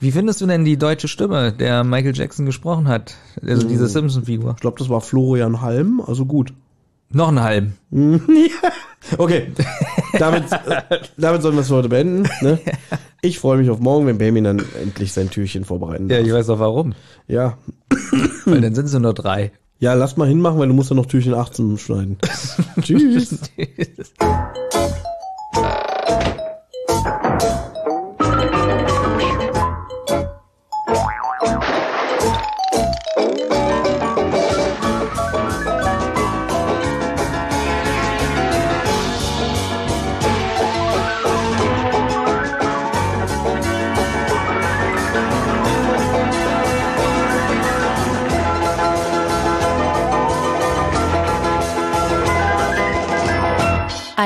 Wie 0.00 0.10
findest 0.10 0.40
du 0.40 0.46
denn 0.46 0.64
die 0.64 0.76
deutsche 0.76 1.06
Stimme, 1.06 1.52
der 1.52 1.84
Michael 1.84 2.16
Jackson 2.16 2.44
gesprochen 2.46 2.88
hat? 2.88 3.14
Also 3.46 3.68
diese 3.68 3.86
Simpson-Figur. 3.86 4.54
Ich 4.56 4.60
glaube, 4.60 4.78
das 4.78 4.88
war 4.88 5.00
Florian 5.00 5.60
Halm, 5.60 6.00
also 6.04 6.26
gut. 6.26 6.52
Noch 7.12 7.28
einen 7.28 7.40
halben. 7.40 7.74
Okay, 9.16 9.46
damit, 10.18 10.44
äh, 10.52 10.98
damit 11.16 11.40
sollen 11.40 11.54
wir 11.54 11.62
es 11.62 11.68
für 11.68 11.76
heute 11.76 11.88
beenden. 11.88 12.28
Ne? 12.42 12.58
Ich 13.22 13.38
freue 13.38 13.56
mich 13.56 13.70
auf 13.70 13.80
morgen, 13.80 14.06
wenn 14.06 14.18
Benjamin 14.18 14.44
dann 14.44 14.62
endlich 14.80 15.12
sein 15.14 15.30
Türchen 15.30 15.64
vorbereiten 15.64 16.08
Ja, 16.10 16.18
darf. 16.18 16.26
ich 16.26 16.32
weiß 16.34 16.50
auch 16.50 16.58
warum. 16.58 16.92
Ja. 17.26 17.56
Weil 18.44 18.60
dann 18.60 18.74
sind 18.74 18.86
es 18.86 18.98
nur 18.98 19.14
drei. 19.14 19.52
ja, 19.78 19.94
lass 19.94 20.16
mal 20.16 20.28
hinmachen, 20.28 20.58
weil 20.58 20.68
du 20.68 20.74
musst 20.74 20.90
ja 20.90 20.96
noch 20.96 21.06
Türchen 21.06 21.34
18 21.34 21.78
schneiden. 21.78 22.18
Tschüss. 22.82 23.38